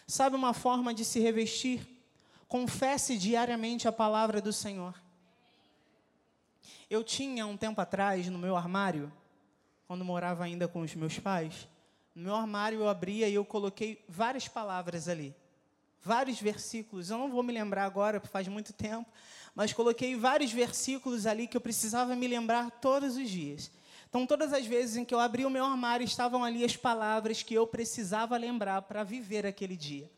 Sabe 0.07 0.37
uma 0.37 0.53
forma 0.53 0.93
de 0.93 1.03
se 1.03 1.19
revestir? 1.19 1.98
Confesse 2.49 3.15
diariamente 3.15 3.87
a 3.87 3.91
palavra 3.91 4.41
do 4.41 4.51
Senhor. 4.51 4.99
Eu 6.89 7.03
tinha 7.03 7.45
um 7.45 7.55
tempo 7.55 7.79
atrás 7.79 8.27
no 8.27 8.39
meu 8.39 8.57
armário, 8.57 9.13
quando 9.87 10.03
morava 10.03 10.43
ainda 10.43 10.67
com 10.67 10.81
os 10.81 10.95
meus 10.95 11.19
pais, 11.19 11.67
no 12.15 12.23
meu 12.23 12.35
armário 12.35 12.79
eu 12.79 12.89
abria 12.89 13.29
e 13.29 13.35
eu 13.35 13.45
coloquei 13.45 14.03
várias 14.09 14.47
palavras 14.47 15.07
ali, 15.07 15.35
vários 16.01 16.41
versículos. 16.41 17.11
Eu 17.11 17.19
não 17.19 17.29
vou 17.29 17.43
me 17.43 17.53
lembrar 17.53 17.85
agora, 17.85 18.19
faz 18.19 18.47
muito 18.47 18.73
tempo, 18.73 19.07
mas 19.53 19.71
coloquei 19.71 20.15
vários 20.15 20.51
versículos 20.51 21.27
ali 21.27 21.47
que 21.47 21.55
eu 21.55 21.61
precisava 21.61 22.15
me 22.15 22.27
lembrar 22.27 22.71
todos 22.71 23.15
os 23.15 23.29
dias. 23.29 23.71
Então, 24.09 24.25
todas 24.25 24.53
as 24.53 24.65
vezes 24.65 24.97
em 24.97 25.05
que 25.05 25.13
eu 25.13 25.19
abri 25.19 25.45
o 25.45 25.51
meu 25.51 25.63
armário, 25.63 26.03
estavam 26.03 26.43
ali 26.43 26.65
as 26.65 26.75
palavras 26.75 27.43
que 27.43 27.53
eu 27.53 27.67
precisava 27.67 28.35
lembrar 28.37 28.81
para 28.81 29.03
viver 29.03 29.45
aquele 29.45 29.77
dia. 29.77 30.09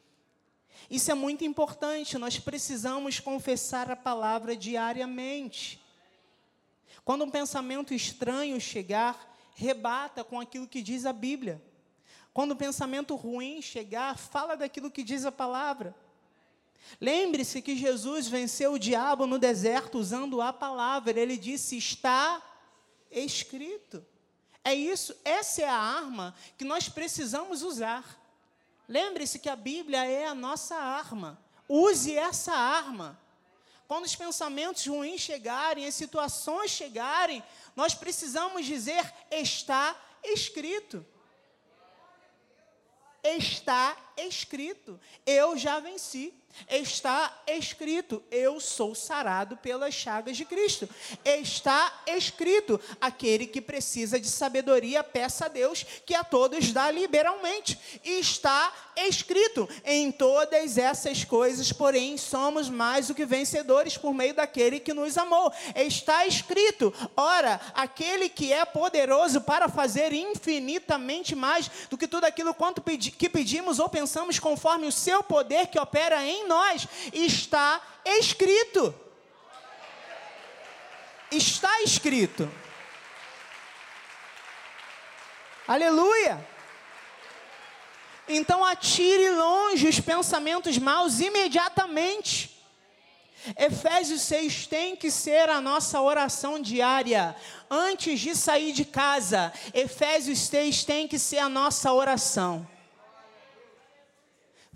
Isso 0.90 1.12
é 1.12 1.14
muito 1.14 1.44
importante, 1.44 2.18
nós 2.18 2.40
precisamos 2.40 3.20
confessar 3.20 3.90
a 3.90 3.96
palavra 3.96 4.56
diariamente. 4.56 5.82
Quando 7.04 7.24
um 7.24 7.30
pensamento 7.30 7.94
estranho 7.94 8.60
chegar, 8.60 9.38
rebata 9.56 10.24
com 10.24 10.40
aquilo 10.40 10.68
que 10.68 10.82
diz 10.82 11.06
a 11.06 11.14
Bíblia. 11.14 11.62
Quando 12.34 12.54
um 12.54 12.58
pensamento 12.58 13.16
ruim 13.16 13.62
chegar, 13.62 14.18
fala 14.18 14.56
daquilo 14.56 14.91
que 14.91 15.04
diz 15.04 15.26
a 15.26 15.32
palavra. 15.32 15.95
Lembre-se 17.00 17.62
que 17.62 17.76
Jesus 17.76 18.28
venceu 18.28 18.74
o 18.74 18.80
diabo 18.80 19.26
no 19.26 19.38
deserto 19.38 19.98
usando 19.98 20.41
a 20.41 20.52
palavra. 20.52 21.20
Ele 21.20 21.38
disse: 21.38 21.78
Está 21.78 22.41
escrito. 23.12 24.06
É 24.64 24.74
isso, 24.74 25.16
essa 25.26 25.64
é 25.64 25.68
a 25.68 25.76
arma 25.76 26.36
que 26.58 26.64
nós 26.64 26.88
precisamos 26.88 27.64
usar. 27.64 28.20
Lembre-se 28.92 29.39
que 29.39 29.48
a 29.48 29.56
Bíblia 29.56 30.04
é 30.04 30.26
a 30.28 30.36
nossa 30.36 30.76
arma. 30.76 31.42
Use 31.66 32.14
essa 32.14 32.52
arma. 32.52 33.18
Quando 33.88 34.04
os 34.04 34.18
pensamentos 34.18 34.86
ruins 34.86 35.22
chegarem, 35.22 35.88
as 35.88 35.96
situações 35.96 36.72
chegarem, 36.72 37.42
nós 37.74 37.96
precisamos 37.96 38.66
dizer: 38.66 39.02
está 39.32 39.96
escrito. 40.22 41.06
Está 43.24 43.96
escrito: 44.26 44.99
eu 45.26 45.57
já 45.57 45.80
venci. 45.80 46.34
Está 46.69 47.34
escrito: 47.47 48.22
Eu 48.30 48.59
sou 48.59 48.93
sarado 48.93 49.57
pelas 49.57 49.93
chagas 49.93 50.38
de 50.38 50.45
Cristo. 50.45 50.88
Está 51.24 52.01
escrito: 52.07 52.80
Aquele 52.99 53.47
que 53.47 53.61
precisa 53.61 54.19
de 54.19 54.28
sabedoria, 54.28 55.03
peça 55.03 55.45
a 55.45 55.49
Deus, 55.49 55.86
que 56.05 56.13
a 56.13 56.24
todos 56.24 56.72
dá 56.72 56.91
liberalmente. 56.91 57.80
Está 58.03 58.72
escrito: 58.95 59.67
Em 59.84 60.11
todas 60.11 60.78
essas 60.78 61.24
coisas, 61.24 61.72
porém, 61.72 62.17
somos 62.17 62.69
mais 62.69 63.07
do 63.07 63.15
que 63.15 63.26
vencedores 63.26 63.97
por 63.97 64.13
meio 64.13 64.34
daquele 64.34 64.80
que 64.80 64.93
nos 64.93 65.17
amou. 65.17 65.51
Está 65.76 66.26
escrito: 66.26 66.93
Ora, 67.15 67.59
aquele 67.74 68.30
que 68.30 68.53
é 68.53 68.65
poderoso 68.65 69.41
para 69.41 69.67
fazer 69.67 70.13
infinitamente 70.13 71.36
mais 71.36 71.69
do 71.89 71.97
que 71.97 72.07
tudo 72.07 72.26
aquilo 72.26 72.53
quanto 72.53 72.82
pedi 72.82 73.11
que 73.11 73.30
pedimos 73.30 73.80
ou 73.80 73.89
pensamos, 73.89 74.11
conforme 74.39 74.88
o 74.88 74.91
seu 74.91 75.24
poder 75.24 75.68
que 75.68 75.80
opera 75.80 76.26
em 76.26 76.41
em 76.41 76.47
nós 76.47 76.88
está 77.14 77.82
escrito. 78.05 78.93
Está 81.32 81.82
escrito. 81.84 82.51
Aleluia. 85.68 86.45
Então 88.28 88.66
atire 88.66 89.30
longe 89.30 89.88
os 89.88 89.99
pensamentos 89.99 90.78
maus 90.78 91.20
imediatamente. 91.20 92.49
Efésios 93.57 94.22
6 94.22 94.68
tem 94.68 94.95
que 94.95 95.09
ser 95.09 95.49
a 95.49 95.59
nossa 95.59 95.99
oração 95.99 96.62
diária. 96.62 97.36
Antes 97.70 98.20
de 98.20 98.36
sair 98.36 98.72
de 98.72 98.86
casa, 98.86 99.51
Efésios 99.74 100.39
6 100.39 100.84
tem 100.84 101.07
que 101.07 101.18
ser 101.18 101.39
a 101.39 101.49
nossa 101.49 101.91
oração. 101.91 102.68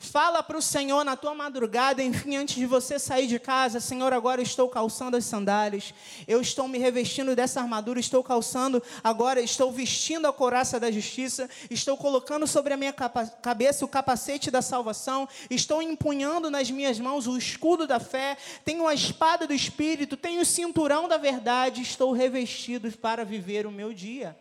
Fala 0.06 0.44
para 0.44 0.58
o 0.58 0.62
Senhor 0.62 1.04
na 1.04 1.16
tua 1.16 1.34
madrugada, 1.34 2.04
enfim, 2.04 2.36
antes 2.36 2.56
de 2.56 2.66
você 2.68 3.00
sair 3.00 3.26
de 3.26 3.40
casa, 3.40 3.80
Senhor, 3.80 4.14
agora 4.14 4.42
estou 4.42 4.70
calçando 4.70 5.18
as 5.18 5.26
sandálias, 5.26 5.94
eu 6.28 6.40
estou 6.40 6.68
me 6.68 6.78
revestindo 6.78 7.36
dessa 7.36 7.60
armadura, 7.60 8.00
estou 8.00 8.24
calçando, 8.24 8.82
agora 9.04 9.42
estou 9.42 9.72
vestindo 9.72 10.28
a 10.28 10.34
coraça 10.34 10.80
da 10.80 10.92
justiça, 10.92 11.50
estou 11.72 11.98
colocando 11.98 12.46
sobre 12.46 12.74
a 12.74 12.78
minha 12.78 12.94
cabeça 12.94 13.84
o 13.84 13.88
capacete 13.88 14.52
da 14.52 14.62
salvação, 14.62 15.28
estou 15.50 15.82
empunhando 15.82 16.52
nas 16.52 16.70
minhas 16.70 17.00
mãos 17.00 17.26
o 17.26 17.36
escudo 17.36 17.88
da 17.88 18.00
fé, 18.00 18.38
tenho 18.64 18.88
a 18.88 18.94
espada 18.94 19.48
do 19.48 19.54
Espírito, 19.54 20.16
tenho 20.16 20.42
o 20.42 20.46
cinturão 20.46 21.08
da 21.08 21.18
verdade, 21.18 21.82
estou 21.82 22.12
revestido 22.12 22.92
para 22.92 23.26
viver 23.26 23.66
o 23.66 23.72
meu 23.72 23.92
dia. 23.92 24.38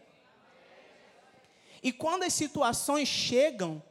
E 1.83 1.91
quando 1.91 2.23
as 2.23 2.35
situações 2.35 3.09
chegam, 3.09 3.83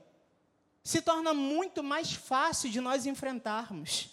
se 0.84 1.02
torna 1.02 1.34
muito 1.34 1.82
mais 1.82 2.14
fácil 2.14 2.70
de 2.70 2.82
nós 2.82 3.06
enfrentarmos. 3.06 4.10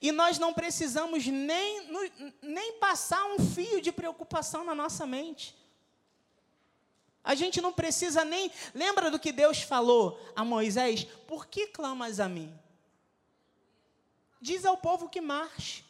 E 0.00 0.12
nós 0.12 0.38
não 0.38 0.54
precisamos 0.54 1.26
nem, 1.26 1.90
nem 2.40 2.74
passar 2.78 3.24
um 3.26 3.38
fio 3.38 3.80
de 3.80 3.90
preocupação 3.90 4.64
na 4.64 4.74
nossa 4.74 5.06
mente. 5.06 5.54
A 7.24 7.34
gente 7.34 7.60
não 7.60 7.72
precisa 7.72 8.24
nem. 8.24 8.50
Lembra 8.74 9.10
do 9.10 9.18
que 9.18 9.32
Deus 9.32 9.62
falou 9.62 10.18
a 10.34 10.44
Moisés? 10.44 11.04
Por 11.26 11.46
que 11.46 11.66
clamas 11.66 12.18
a 12.18 12.28
mim? 12.28 12.52
Diz 14.40 14.64
ao 14.64 14.76
povo 14.76 15.08
que 15.08 15.20
marche. 15.20 15.84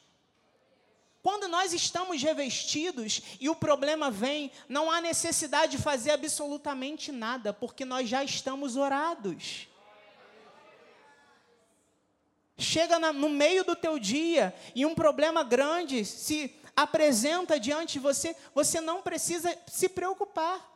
Quando 1.23 1.47
nós 1.47 1.73
estamos 1.73 2.21
revestidos 2.21 3.23
e 3.41 3.49
o 3.49 3.55
problema 3.55 4.11
vem, 4.11 4.51
não 4.69 4.91
há 4.91 5.01
necessidade 5.01 5.77
de 5.77 5.83
fazer 5.83 6.11
absolutamente 6.11 7.13
nada, 7.13 7.53
porque 7.53 7.85
nós 7.85 8.09
já 8.09 8.25
estamos 8.25 8.77
orados. 8.77 9.69
Chega 12.59 12.99
na, 12.99 13.13
no 13.13 13.29
meio 13.29 13.65
do 13.65 13.77
teu 13.77 14.01
dia 14.01 14.53
e 14.75 14.85
um 14.85 14.97
problema 14.97 15.45
grande 15.45 16.05
se 16.05 16.55
apresenta 16.75 17.59
diante 17.59 17.95
de 17.95 17.99
você, 18.01 18.35
você 18.53 18.81
não 18.81 19.01
precisa 19.01 19.57
se 19.69 19.89
preocupar, 19.89 20.69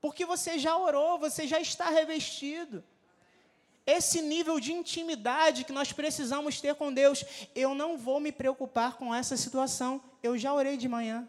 porque 0.00 0.24
você 0.24 0.56
já 0.56 0.76
orou, 0.76 1.18
você 1.18 1.48
já 1.48 1.58
está 1.60 1.90
revestido 1.90 2.84
esse 3.86 4.20
nível 4.20 4.60
de 4.60 4.72
intimidade 4.72 5.64
que 5.64 5.72
nós 5.72 5.92
precisamos 5.92 6.60
ter 6.60 6.74
com 6.74 6.92
Deus. 6.92 7.24
Eu 7.54 7.74
não 7.74 7.96
vou 7.96 8.20
me 8.20 8.30
preocupar 8.30 8.96
com 8.96 9.14
essa 9.14 9.36
situação. 9.36 10.02
Eu 10.22 10.36
já 10.38 10.52
orei 10.52 10.76
de 10.76 10.88
manhã. 10.88 11.26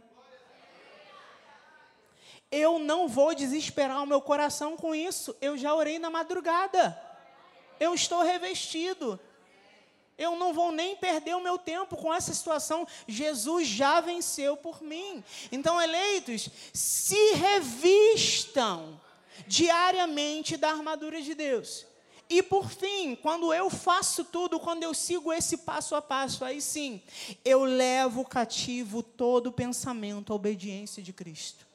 Eu 2.52 2.78
não 2.78 3.08
vou 3.08 3.34
desesperar 3.34 4.04
o 4.04 4.06
meu 4.06 4.22
coração 4.22 4.76
com 4.76 4.94
isso. 4.94 5.36
Eu 5.40 5.58
já 5.58 5.74
orei 5.74 5.98
na 5.98 6.10
madrugada. 6.10 7.02
Eu 7.80 7.94
estou 7.96 8.22
revestido. 8.22 9.20
Eu 10.18 10.36
não 10.36 10.54
vou 10.54 10.72
nem 10.72 10.96
perder 10.96 11.36
o 11.36 11.42
meu 11.42 11.58
tempo 11.58 11.96
com 11.96 12.14
essa 12.14 12.34
situação. 12.34 12.86
Jesus 13.08 13.68
já 13.68 14.02
venceu 14.02 14.58
por 14.58 14.84
mim. 14.84 15.24
Então, 15.52 15.82
eleitos, 15.82 16.50
se 16.74 17.34
revistam 17.34 19.00
diariamente 19.48 20.58
da 20.58 20.70
armadura 20.70 21.22
de 21.22 21.34
Deus. 21.34 21.88
E 22.32 22.42
por 22.42 22.72
fim, 22.72 23.14
quando 23.14 23.54
eu 23.54 23.70
faço 23.70 24.24
tudo, 24.24 24.58
quando 24.58 24.84
eu 24.84 24.94
sigo 24.94 25.34
esse 25.34 25.58
passo 25.58 25.96
a 25.96 26.02
passo, 26.02 26.46
aí 26.46 26.62
sim, 26.62 27.02
eu 27.44 27.66
levo 27.66 28.24
cativo 28.24 29.04
todo 29.04 29.52
pensamento 29.52 30.32
à 30.32 30.36
obediência 30.38 31.04
de 31.04 31.12
Cristo. 31.12 31.68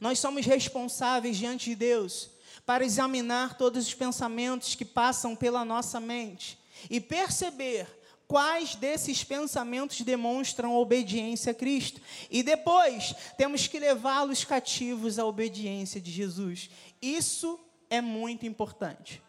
Nós 0.00 0.20
somos 0.20 0.46
responsáveis 0.46 1.36
diante 1.36 1.70
de 1.70 1.74
Deus 1.74 2.30
para 2.64 2.84
examinar 2.84 3.58
todos 3.58 3.88
os 3.88 3.92
pensamentos 3.92 4.76
que 4.76 4.84
passam 4.84 5.34
pela 5.34 5.64
nossa 5.64 5.98
mente 5.98 6.56
e 6.88 7.00
perceber 7.00 7.88
quais 8.28 8.76
desses 8.76 9.24
pensamentos 9.24 10.00
demonstram 10.02 10.76
obediência 10.76 11.50
a 11.50 11.54
Cristo. 11.54 12.00
E 12.30 12.40
depois, 12.40 13.16
temos 13.36 13.66
que 13.66 13.80
levá-los 13.80 14.44
cativos 14.44 15.18
à 15.18 15.26
obediência 15.26 16.00
de 16.00 16.12
Jesus. 16.12 16.70
Isso 17.02 17.58
é 17.68 17.71
muito 18.00 18.46
importante. 18.46 19.22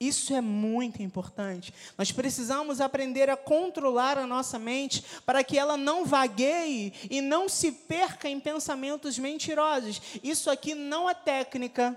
Isso 0.00 0.32
é 0.32 0.40
muito 0.40 1.02
importante. 1.02 1.74
Nós 1.98 2.10
precisamos 2.10 2.80
aprender 2.80 3.28
a 3.28 3.36
controlar 3.36 4.16
a 4.16 4.26
nossa 4.26 4.58
mente 4.58 5.04
para 5.26 5.44
que 5.44 5.58
ela 5.58 5.76
não 5.76 6.06
vagueie 6.06 6.94
e 7.10 7.20
não 7.20 7.50
se 7.50 7.70
perca 7.70 8.26
em 8.26 8.40
pensamentos 8.40 9.18
mentirosos. 9.18 10.00
Isso 10.22 10.50
aqui 10.50 10.74
não 10.74 11.08
é 11.08 11.12
técnica, 11.12 11.94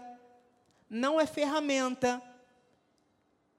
não 0.90 1.18
é 1.18 1.26
ferramenta. 1.26 2.22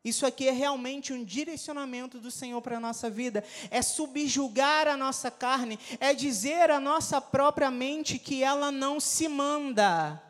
Isso 0.04 0.26
aqui 0.26 0.46
é 0.46 0.52
realmente 0.52 1.14
um 1.14 1.24
direcionamento 1.24 2.20
do 2.20 2.30
Senhor 2.30 2.60
para 2.60 2.76
a 2.76 2.80
nossa 2.80 3.08
vida. 3.08 3.42
É 3.70 3.80
subjugar 3.80 4.86
a 4.86 4.94
nossa 4.98 5.30
carne, 5.30 5.78
é 5.98 6.12
dizer 6.12 6.70
à 6.70 6.78
nossa 6.78 7.18
própria 7.18 7.70
mente 7.70 8.18
que 8.18 8.44
ela 8.44 8.70
não 8.70 9.00
se 9.00 9.26
manda. 9.26 10.22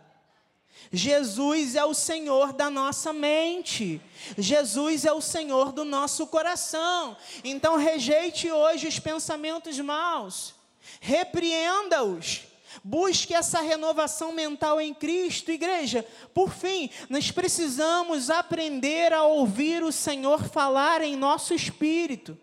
Jesus 0.92 1.74
é 1.74 1.84
o 1.84 1.94
Senhor 1.94 2.52
da 2.52 2.70
nossa 2.70 3.12
mente. 3.12 4.00
Jesus 4.36 5.04
é 5.04 5.12
o 5.12 5.20
Senhor 5.20 5.72
do 5.72 5.84
nosso 5.84 6.26
coração. 6.26 7.16
Então 7.42 7.76
rejeite 7.76 8.50
hoje 8.50 8.88
os 8.88 8.98
pensamentos 8.98 9.78
maus. 9.80 10.54
Repreenda-os. 11.00 12.42
Busque 12.82 13.34
essa 13.34 13.60
renovação 13.60 14.32
mental 14.32 14.80
em 14.80 14.92
Cristo, 14.92 15.50
igreja. 15.50 16.04
Por 16.32 16.50
fim, 16.50 16.90
nós 17.08 17.30
precisamos 17.30 18.30
aprender 18.30 19.12
a 19.12 19.24
ouvir 19.24 19.82
o 19.82 19.92
Senhor 19.92 20.42
falar 20.44 21.02
em 21.02 21.16
nosso 21.16 21.54
espírito. 21.54 22.36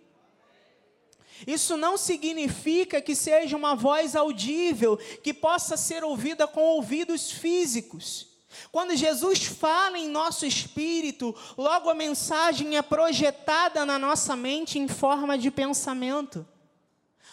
Isso 1.46 1.76
não 1.76 1.98
significa 1.98 3.02
que 3.02 3.16
seja 3.16 3.58
uma 3.58 3.76
voz 3.76 4.16
audível, 4.16 4.98
que 5.24 5.34
possa 5.34 5.76
ser 5.76 6.04
ouvida 6.04 6.48
com 6.48 6.62
ouvidos 6.62 7.32
físicos. 7.32 8.31
Quando 8.72 8.96
Jesus 8.96 9.44
fala 9.44 9.98
em 9.98 10.08
nosso 10.08 10.46
espírito, 10.46 11.36
logo 11.58 11.90
a 11.90 11.96
mensagem 11.96 12.78
é 12.78 12.82
projetada 12.82 13.86
na 13.86 13.98
nossa 13.98 14.36
mente 14.36 14.80
em 14.80 14.88
forma 14.88 15.38
de 15.38 15.50
pensamento. 15.52 16.46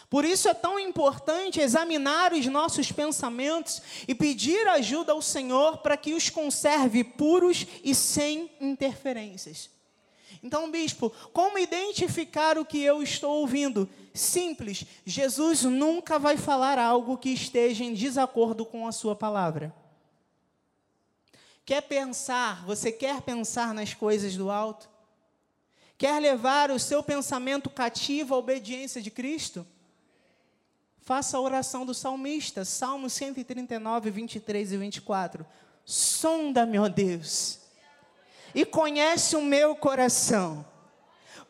Por 0.09 0.25
isso 0.25 0.49
é 0.49 0.53
tão 0.55 0.79
importante 0.79 1.59
examinar 1.59 2.33
os 2.33 2.45
nossos 2.47 2.91
pensamentos 2.91 3.81
e 4.07 4.15
pedir 4.15 4.67
ajuda 4.67 5.11
ao 5.11 5.21
Senhor 5.21 5.77
para 5.77 5.95
que 5.95 6.13
os 6.13 6.29
conserve 6.29 7.03
puros 7.03 7.67
e 7.83 7.93
sem 7.93 8.49
interferências. 8.59 9.69
Então, 10.41 10.71
bispo, 10.71 11.11
como 11.31 11.59
identificar 11.59 12.57
o 12.57 12.65
que 12.65 12.81
eu 12.81 13.03
estou 13.03 13.41
ouvindo? 13.41 13.87
Simples, 14.13 14.85
Jesus 15.05 15.63
nunca 15.63 16.17
vai 16.17 16.37
falar 16.37 16.79
algo 16.79 17.17
que 17.17 17.29
esteja 17.29 17.83
em 17.83 17.93
desacordo 17.93 18.65
com 18.65 18.87
a 18.87 18.91
sua 18.91 19.15
palavra. 19.15 19.73
Quer 21.69 21.83
pensar, 21.83 22.65
você 22.65 22.91
quer 22.91 23.21
pensar 23.21 23.75
nas 23.75 23.93
coisas 23.93 24.35
do 24.35 24.49
alto? 24.49 24.89
Quer 25.99 26.19
levar 26.19 26.71
o 26.71 26.79
seu 26.79 27.03
pensamento 27.03 27.69
cativo 27.69 28.33
à 28.33 28.39
obediência 28.39 28.99
de 28.99 29.11
Cristo? 29.11 29.67
Faça 30.97 31.37
a 31.37 31.39
oração 31.39 31.85
do 31.85 31.93
salmista, 31.93 32.65
Salmo 32.65 33.07
139, 33.07 34.09
23 34.09 34.71
e 34.71 34.77
24. 34.77 35.45
Sonda-me, 35.85 36.79
ó 36.79 36.87
Deus, 36.87 37.59
e 38.55 38.65
conhece 38.65 39.35
o 39.35 39.41
meu 39.43 39.75
coração. 39.75 40.65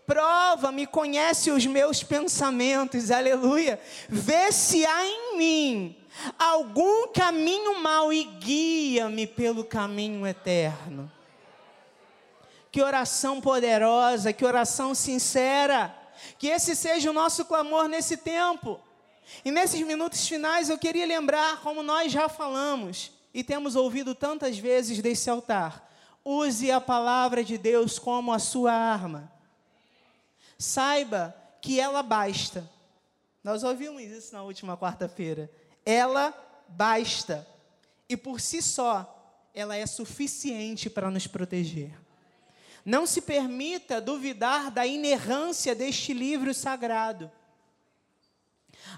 Prova-me, 0.05 0.85
conhece 0.85 1.49
os 1.49 1.65
meus 1.65 2.03
pensamentos, 2.03 3.09
aleluia. 3.09 3.79
Vê 4.09 4.51
se 4.51 4.85
há 4.85 5.05
em 5.05 5.37
mim 5.37 5.98
algum 6.37 7.07
caminho 7.13 7.79
mau 7.81 8.11
e 8.11 8.23
guia-me 8.23 9.25
pelo 9.27 9.63
caminho 9.63 10.25
eterno. 10.25 11.11
Que 12.71 12.81
oração 12.81 13.41
poderosa, 13.41 14.31
que 14.33 14.45
oração 14.45 14.93
sincera. 14.93 15.95
Que 16.37 16.47
esse 16.47 16.75
seja 16.75 17.09
o 17.09 17.13
nosso 17.13 17.45
clamor 17.45 17.87
nesse 17.87 18.17
tempo. 18.17 18.79
E 19.43 19.51
nesses 19.51 19.81
minutos 19.81 20.27
finais 20.27 20.69
eu 20.69 20.77
queria 20.77 21.05
lembrar, 21.05 21.61
como 21.61 21.83
nós 21.83 22.11
já 22.11 22.27
falamos 22.27 23.11
e 23.33 23.43
temos 23.43 23.75
ouvido 23.75 24.15
tantas 24.15 24.57
vezes 24.57 25.01
desse 25.01 25.29
altar, 25.29 25.87
use 26.25 26.71
a 26.71 26.81
palavra 26.81 27.43
de 27.43 27.57
Deus 27.57 27.99
como 27.99 28.33
a 28.33 28.39
sua 28.39 28.73
arma. 28.73 29.31
Saiba 30.57 31.35
que 31.61 31.79
ela 31.79 32.03
basta. 32.03 32.69
Nós 33.43 33.63
ouvimos 33.63 34.01
isso 34.03 34.33
na 34.33 34.43
última 34.43 34.75
quarta-feira. 34.75 35.49
Ela 35.91 36.31
basta. 36.67 37.47
E 38.07 38.15
por 38.15 38.39
si 38.39 38.61
só, 38.61 39.49
ela 39.55 39.75
é 39.75 39.87
suficiente 39.87 40.87
para 40.87 41.09
nos 41.09 41.25
proteger. 41.25 41.99
Não 42.85 43.07
se 43.07 43.21
permita 43.21 43.99
duvidar 43.99 44.69
da 44.69 44.85
inerrância 44.85 45.73
deste 45.73 46.13
livro 46.13 46.53
sagrado. 46.53 47.31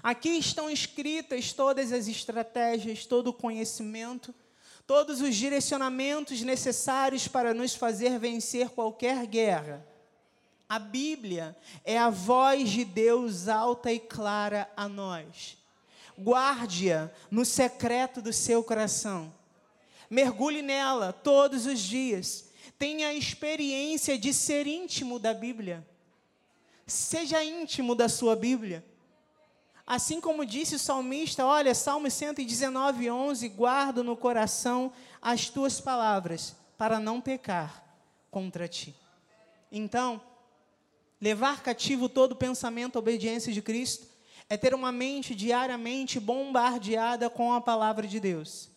Aqui 0.02 0.36
estão 0.36 0.68
escritas 0.68 1.54
todas 1.54 1.94
as 1.94 2.08
estratégias, 2.08 3.06
todo 3.06 3.28
o 3.28 3.32
conhecimento, 3.32 4.34
todos 4.86 5.22
os 5.22 5.34
direcionamentos 5.34 6.42
necessários 6.42 7.26
para 7.26 7.54
nos 7.54 7.74
fazer 7.74 8.18
vencer 8.18 8.68
qualquer 8.68 9.26
guerra. 9.26 9.82
A 10.68 10.78
Bíblia 10.78 11.56
é 11.86 11.96
a 11.96 12.10
voz 12.10 12.68
de 12.68 12.84
Deus 12.84 13.48
alta 13.48 13.90
e 13.90 13.98
clara 13.98 14.70
a 14.76 14.86
nós. 14.86 15.61
Guarde-a 16.18 17.10
no 17.30 17.44
secreto 17.44 18.20
do 18.20 18.32
seu 18.32 18.62
coração. 18.62 19.32
Mergulhe 20.10 20.62
nela 20.62 21.12
todos 21.12 21.66
os 21.66 21.80
dias. 21.80 22.50
Tenha 22.78 23.08
a 23.08 23.14
experiência 23.14 24.18
de 24.18 24.32
ser 24.34 24.66
íntimo 24.66 25.18
da 25.18 25.32
Bíblia. 25.32 25.86
Seja 26.86 27.42
íntimo 27.42 27.94
da 27.94 28.08
sua 28.08 28.36
Bíblia. 28.36 28.84
Assim 29.86 30.20
como 30.20 30.44
disse 30.44 30.76
o 30.76 30.78
salmista, 30.78 31.44
olha, 31.44 31.74
Salmo 31.74 32.10
119, 32.10 33.10
11: 33.10 33.48
guardo 33.48 34.04
no 34.04 34.16
coração 34.16 34.92
as 35.20 35.48
tuas 35.48 35.80
palavras, 35.80 36.54
para 36.76 37.00
não 37.00 37.20
pecar 37.20 37.84
contra 38.30 38.68
ti. 38.68 38.94
Então, 39.70 40.20
levar 41.20 41.62
cativo 41.62 42.08
todo 42.08 42.36
pensamento 42.36 42.96
à 42.96 42.98
obediência 42.98 43.52
de 43.52 43.62
Cristo 43.62 44.11
é 44.52 44.56
ter 44.58 44.74
uma 44.74 44.92
mente 44.92 45.34
diariamente 45.34 46.20
bombardeada 46.20 47.30
com 47.30 47.54
a 47.54 47.60
palavra 47.60 48.06
de 48.06 48.20
Deus. 48.20 48.68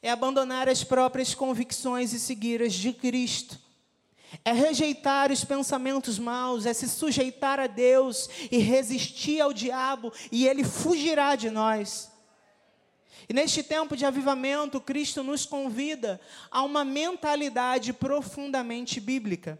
É 0.00 0.12
abandonar 0.12 0.68
as 0.68 0.84
próprias 0.84 1.34
convicções 1.34 2.12
e 2.12 2.20
seguir 2.20 2.62
as 2.62 2.72
de 2.72 2.92
Cristo 2.92 3.58
é 4.44 4.52
rejeitar 4.52 5.32
os 5.32 5.42
pensamentos 5.42 6.18
maus, 6.18 6.66
é 6.66 6.74
se 6.74 6.88
sujeitar 6.88 7.58
a 7.58 7.66
Deus 7.66 8.28
e 8.52 8.58
resistir 8.58 9.40
ao 9.40 9.52
diabo, 9.52 10.12
e 10.30 10.46
ele 10.46 10.62
fugirá 10.62 11.34
de 11.34 11.50
nós. 11.50 12.12
E 13.28 13.32
neste 13.32 13.62
tempo 13.62 13.96
de 13.96 14.04
avivamento, 14.04 14.80
Cristo 14.80 15.24
nos 15.24 15.44
convida 15.44 16.20
a 16.50 16.62
uma 16.62 16.84
mentalidade 16.84 17.92
profundamente 17.92 19.00
bíblica. 19.00 19.58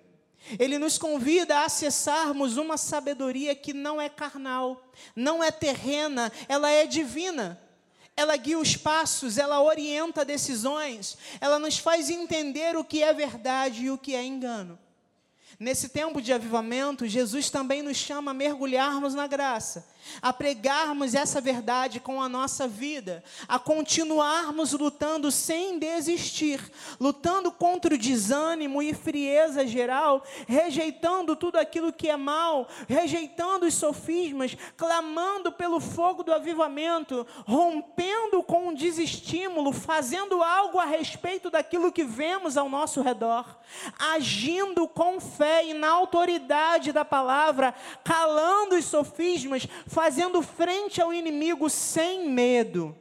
Ele 0.59 0.78
nos 0.78 0.99
convida 0.99 1.59
a 1.59 1.64
acessarmos 1.64 2.57
uma 2.57 2.76
sabedoria 2.76 3.55
que 3.55 3.72
não 3.72 4.01
é 4.01 4.09
carnal, 4.09 4.84
não 5.16 5.42
é 5.42 5.51
terrena, 5.51 6.30
ela 6.49 6.70
é 6.70 6.86
divina 6.86 7.61
ela 8.18 8.36
guia 8.36 8.59
os 8.59 8.76
passos, 8.76 9.38
ela 9.38 9.62
orienta 9.62 10.24
decisões, 10.24 11.16
ela 11.40 11.57
nos 11.57 11.78
faz 11.78 12.11
entender 12.11 12.76
o 12.76 12.82
que 12.82 13.01
é 13.01 13.12
verdade 13.12 13.84
e 13.84 13.90
o 13.92 13.96
que 13.96 14.12
é 14.12 14.24
engano. 14.24 14.76
Nesse 15.61 15.88
tempo 15.88 16.22
de 16.22 16.32
avivamento, 16.32 17.04
Jesus 17.06 17.50
também 17.50 17.82
nos 17.82 17.96
chama 17.96 18.30
a 18.30 18.34
mergulharmos 18.34 19.12
na 19.12 19.26
graça 19.26 19.84
a 20.20 20.32
pregarmos 20.32 21.14
essa 21.14 21.40
verdade 21.40 22.00
com 22.00 22.22
a 22.22 22.28
nossa 22.28 22.66
vida, 22.66 23.22
a 23.46 23.59
continuarmos 23.59 24.72
lutando 24.72 25.30
sem 25.30 25.78
desistir, 25.78 26.61
lutando 27.00 27.50
contra 27.50 27.94
o 27.94 27.98
desânimo 27.98 28.82
e 28.82 28.94
frieza 28.94 29.66
geral, 29.66 30.24
rejeitando 30.46 31.36
tudo 31.36 31.56
aquilo 31.56 31.92
que 31.92 32.09
é 32.09 32.16
mal, 32.16 32.68
rejeitando 32.88 33.66
os 33.66 33.74
sofismas, 33.74 34.56
clamando 34.76 35.52
pelo 35.52 35.80
fogo 35.80 36.22
do 36.22 36.32
avivamento, 36.32 37.26
rompendo 37.46 38.42
com 38.42 38.68
o 38.68 38.74
desestímulo, 38.74 39.72
fazendo 39.72 40.42
algo 40.42 40.78
a 40.78 40.84
respeito 40.84 41.50
daquilo 41.50 41.92
que 41.92 42.04
vemos 42.04 42.56
ao 42.56 42.68
nosso 42.68 43.02
redor, 43.02 43.59
agindo 43.98 44.88
com 44.88 45.20
fé 45.20 45.47
e 45.64 45.74
na 45.74 45.90
autoridade 45.90 46.92
da 46.92 47.05
palavra, 47.05 47.74
calando 48.05 48.76
os 48.76 48.84
sofismas, 48.84 49.66
fazendo 49.86 50.42
frente 50.42 51.01
ao 51.01 51.12
inimigo 51.12 51.68
sem 51.68 52.28
medo, 52.28 52.96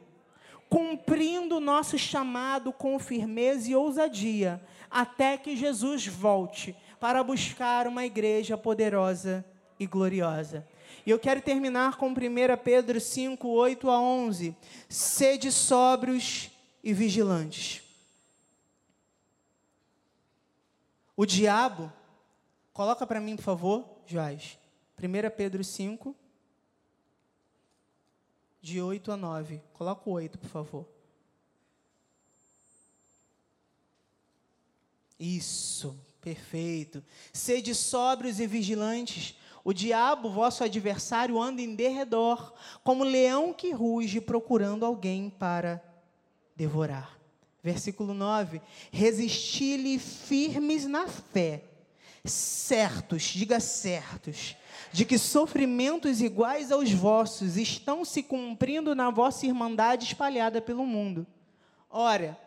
cumprindo 0.68 1.56
o 1.56 1.60
nosso 1.60 1.98
chamado 1.98 2.72
com 2.72 2.98
firmeza 2.98 3.70
e 3.70 3.76
ousadia, 3.76 4.60
até 4.90 5.36
que 5.36 5.56
Jesus 5.56 6.06
volte 6.06 6.74
para 6.98 7.22
buscar 7.22 7.86
uma 7.86 8.04
igreja 8.04 8.56
poderosa 8.56 9.44
e 9.78 9.86
gloriosa. 9.86 10.66
E 11.06 11.10
eu 11.10 11.18
quero 11.18 11.40
terminar 11.40 11.96
com 11.96 12.08
1 12.08 12.14
Pedro 12.62 13.00
5, 13.00 13.48
8 13.48 13.90
a 13.90 14.00
11. 14.00 14.56
Sede 14.88 15.50
sóbrios 15.52 16.50
e 16.82 16.92
vigilantes. 16.92 17.82
O 21.16 21.26
diabo, 21.26 21.92
coloca 22.78 23.04
para 23.04 23.20
mim, 23.20 23.34
por 23.34 23.42
favor, 23.42 23.84
Joás. 24.06 24.56
1 25.02 25.36
Pedro 25.36 25.64
5, 25.64 26.14
de 28.62 28.80
8 28.80 29.10
a 29.10 29.16
9. 29.16 29.60
Coloca 29.72 30.08
o 30.08 30.12
8, 30.12 30.38
por 30.38 30.48
favor. 30.48 30.86
Isso, 35.18 35.98
perfeito. 36.20 37.02
Sede 37.32 37.74
sóbrios 37.74 38.38
e 38.38 38.46
vigilantes. 38.46 39.34
O 39.64 39.72
diabo, 39.72 40.30
vosso 40.30 40.62
adversário, 40.62 41.42
anda 41.42 41.60
em 41.60 41.74
derredor, 41.74 42.54
como 42.84 43.02
leão 43.02 43.52
que 43.52 43.72
ruge, 43.72 44.20
procurando 44.20 44.86
alguém 44.86 45.30
para 45.30 45.82
devorar. 46.54 47.18
Versículo 47.60 48.14
9: 48.14 48.62
Resisti-lhe 48.92 49.98
firmes 49.98 50.86
na 50.86 51.08
fé, 51.08 51.64
certos, 52.28 53.22
diga 53.22 53.60
certos, 53.60 54.56
de 54.92 55.04
que 55.04 55.18
sofrimentos 55.18 56.20
iguais 56.20 56.72
aos 56.72 56.92
vossos 56.92 57.56
estão 57.56 58.04
se 58.04 58.22
cumprindo 58.22 58.94
na 58.94 59.10
vossa 59.10 59.46
irmandade 59.46 60.04
espalhada 60.04 60.60
pelo 60.60 60.86
mundo. 60.86 61.26
Ora, 61.90 62.38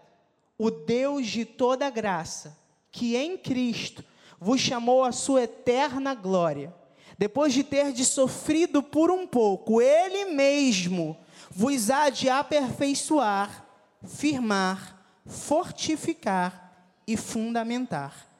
o 0.57 0.69
Deus 0.69 1.27
de 1.27 1.45
toda 1.45 1.89
graça, 1.89 2.57
que 2.91 3.15
em 3.15 3.37
Cristo 3.37 4.03
vos 4.39 4.59
chamou 4.59 5.03
à 5.03 5.11
sua 5.11 5.43
eterna 5.43 6.13
glória, 6.13 6.73
depois 7.17 7.53
de 7.53 7.63
ter 7.63 7.91
de 7.91 8.03
sofrido 8.03 8.81
por 8.81 9.11
um 9.11 9.27
pouco, 9.27 9.81
Ele 9.81 10.25
mesmo 10.25 11.17
vos 11.51 11.89
há 11.89 12.09
de 12.09 12.29
aperfeiçoar, 12.29 13.65
firmar, 14.03 14.99
fortificar 15.25 16.73
e 17.05 17.15
fundamentar. 17.15 18.30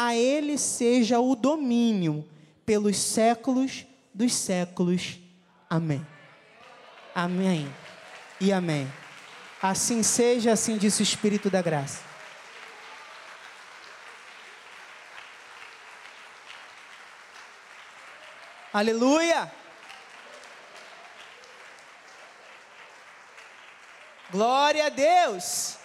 A 0.00 0.14
Ele 0.14 0.56
seja 0.56 1.18
o 1.18 1.34
domínio 1.34 2.24
pelos 2.64 2.96
séculos 2.96 3.84
dos 4.14 4.32
séculos. 4.32 5.18
Amém. 5.68 6.06
Amém. 7.12 7.74
E 8.40 8.52
amém. 8.52 8.86
Assim 9.60 10.04
seja, 10.04 10.52
assim 10.52 10.78
disse 10.78 11.02
o 11.02 11.02
Espírito 11.02 11.50
da 11.50 11.60
graça. 11.60 12.00
Aleluia! 18.72 19.50
Glória 24.30 24.86
a 24.86 24.88
Deus! 24.90 25.77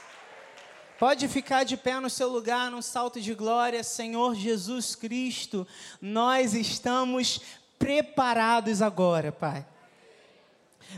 Pode 1.04 1.28
ficar 1.28 1.66
de 1.66 1.76
pé 1.76 2.00
no 2.00 2.10
seu 2.10 2.30
lugar, 2.30 2.72
num 2.72 2.82
salto 2.82 3.20
de 3.20 3.34
glória, 3.34 3.84
Senhor 3.84 4.36
Jesus 4.36 4.96
Cristo. 4.96 5.68
Nós 6.02 6.54
estamos 6.54 7.42
preparados 7.78 8.82
agora, 8.82 9.30
Pai. 9.30 9.66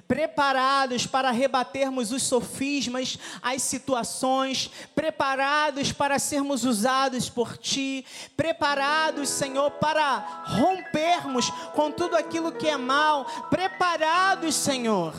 preparados 0.07 1.07
para 1.07 1.31
rebatermos 1.31 2.11
os 2.11 2.21
sofismas, 2.21 3.17
as 3.41 3.63
situações, 3.63 4.69
preparados 4.93 5.91
para 5.91 6.19
sermos 6.19 6.65
usados 6.65 7.27
por 7.27 7.57
Ti, 7.57 8.05
preparados, 8.37 9.27
Senhor, 9.27 9.71
para 9.71 10.43
rompermos 10.59 11.49
com 11.73 11.91
tudo 11.91 12.15
aquilo 12.15 12.51
que 12.51 12.67
é 12.67 12.77
mal, 12.77 13.25
preparados, 13.49 14.53
Senhor 14.53 15.15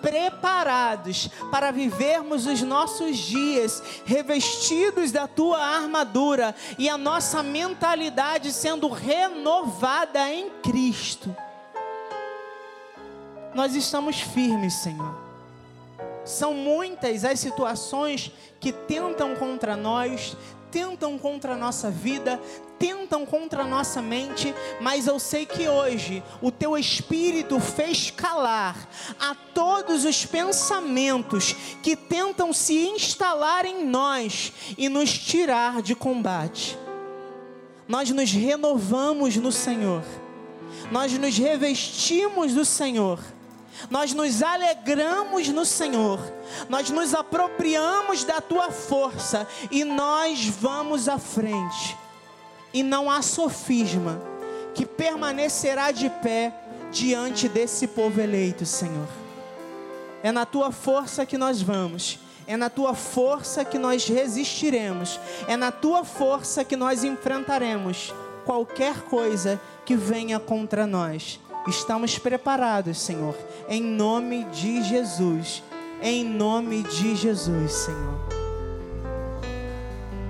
preparados 0.00 1.28
para 1.50 1.70
vivermos 1.70 2.46
os 2.46 2.62
nossos 2.62 3.16
dias 3.16 3.82
revestidos 4.04 5.12
da 5.12 5.26
tua 5.26 5.58
armadura 5.58 6.54
e 6.78 6.88
a 6.88 6.98
nossa 6.98 7.42
mentalidade 7.42 8.52
sendo 8.52 8.88
renovada 8.88 10.30
em 10.30 10.50
Cristo 10.62 11.34
nós 13.54 13.74
estamos 13.74 14.20
firmes, 14.20 14.74
Senhor. 14.74 15.14
São 16.24 16.54
muitas 16.54 17.24
as 17.24 17.40
situações 17.40 18.30
que 18.60 18.72
tentam 18.72 19.34
contra 19.34 19.76
nós, 19.76 20.36
tentam 20.70 21.18
contra 21.18 21.54
a 21.54 21.56
nossa 21.56 21.90
vida, 21.90 22.40
tentam 22.78 23.26
contra 23.26 23.62
a 23.62 23.66
nossa 23.66 24.00
mente, 24.00 24.54
mas 24.80 25.06
eu 25.06 25.18
sei 25.18 25.44
que 25.44 25.68
hoje 25.68 26.22
o 26.40 26.50
teu 26.50 26.78
espírito 26.78 27.60
fez 27.60 28.10
calar 28.10 28.88
a 29.18 29.34
todos 29.34 30.04
os 30.04 30.24
pensamentos 30.24 31.54
que 31.82 31.94
tentam 31.94 32.52
se 32.52 32.88
instalar 32.88 33.66
em 33.66 33.84
nós 33.84 34.52
e 34.78 34.88
nos 34.88 35.12
tirar 35.12 35.82
de 35.82 35.94
combate. 35.94 36.78
Nós 37.86 38.10
nos 38.10 38.30
renovamos 38.30 39.36
no 39.36 39.50
Senhor, 39.50 40.04
nós 40.90 41.12
nos 41.12 41.36
revestimos 41.36 42.54
do 42.54 42.64
Senhor 42.64 43.18
nós 43.88 44.12
nos 44.12 44.42
alegramos 44.42 45.48
no 45.48 45.64
Senhor, 45.64 46.20
nós 46.68 46.90
nos 46.90 47.14
apropriamos 47.14 48.24
da 48.24 48.40
tua 48.40 48.70
força 48.70 49.46
e 49.70 49.84
nós 49.84 50.46
vamos 50.46 51.08
à 51.08 51.18
frente. 51.18 51.96
E 52.72 52.82
não 52.82 53.10
há 53.10 53.22
sofisma 53.22 54.20
que 54.74 54.86
permanecerá 54.86 55.90
de 55.90 56.08
pé 56.08 56.54
diante 56.92 57.48
desse 57.48 57.86
povo 57.86 58.20
eleito, 58.20 58.64
Senhor. 58.64 59.08
É 60.22 60.30
na 60.30 60.44
tua 60.44 60.70
força 60.70 61.24
que 61.24 61.38
nós 61.38 61.62
vamos. 61.62 62.18
É 62.46 62.56
na 62.56 62.68
tua 62.68 62.94
força 62.94 63.64
que 63.64 63.78
nós 63.78 64.06
resistiremos. 64.06 65.18
É 65.46 65.56
na 65.56 65.70
tua 65.70 66.04
força 66.04 66.64
que 66.64 66.76
nós 66.76 67.04
enfrentaremos 67.04 68.12
qualquer 68.44 69.02
coisa 69.02 69.60
que 69.84 69.96
venha 69.96 70.38
contra 70.38 70.86
nós. 70.86 71.40
Estamos 71.66 72.18
preparados, 72.18 72.98
Senhor, 72.98 73.36
em 73.68 73.82
nome 73.82 74.44
de 74.44 74.82
Jesus. 74.82 75.62
Em 76.02 76.24
nome 76.24 76.82
de 76.82 77.14
Jesus, 77.14 77.72
Senhor. 77.72 78.18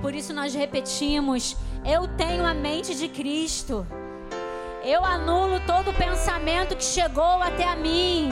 Por 0.01 0.13
isso 0.13 0.33
nós 0.33 0.53
repetimos: 0.53 1.55
eu 1.85 2.07
tenho 2.17 2.45
a 2.45 2.53
mente 2.53 2.93
de 2.93 3.07
Cristo. 3.07 3.87
Eu 4.83 5.05
anulo 5.05 5.59
todo 5.65 5.93
pensamento 5.93 6.75
que 6.75 6.83
chegou 6.83 7.41
até 7.41 7.63
a 7.63 7.75
mim. 7.75 8.31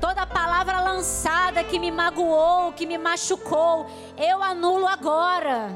Toda 0.00 0.26
palavra 0.26 0.80
lançada 0.80 1.64
que 1.64 1.78
me 1.78 1.90
magoou, 1.90 2.72
que 2.72 2.84
me 2.84 2.98
machucou, 2.98 3.86
eu 4.18 4.42
anulo 4.42 4.86
agora. 4.86 5.70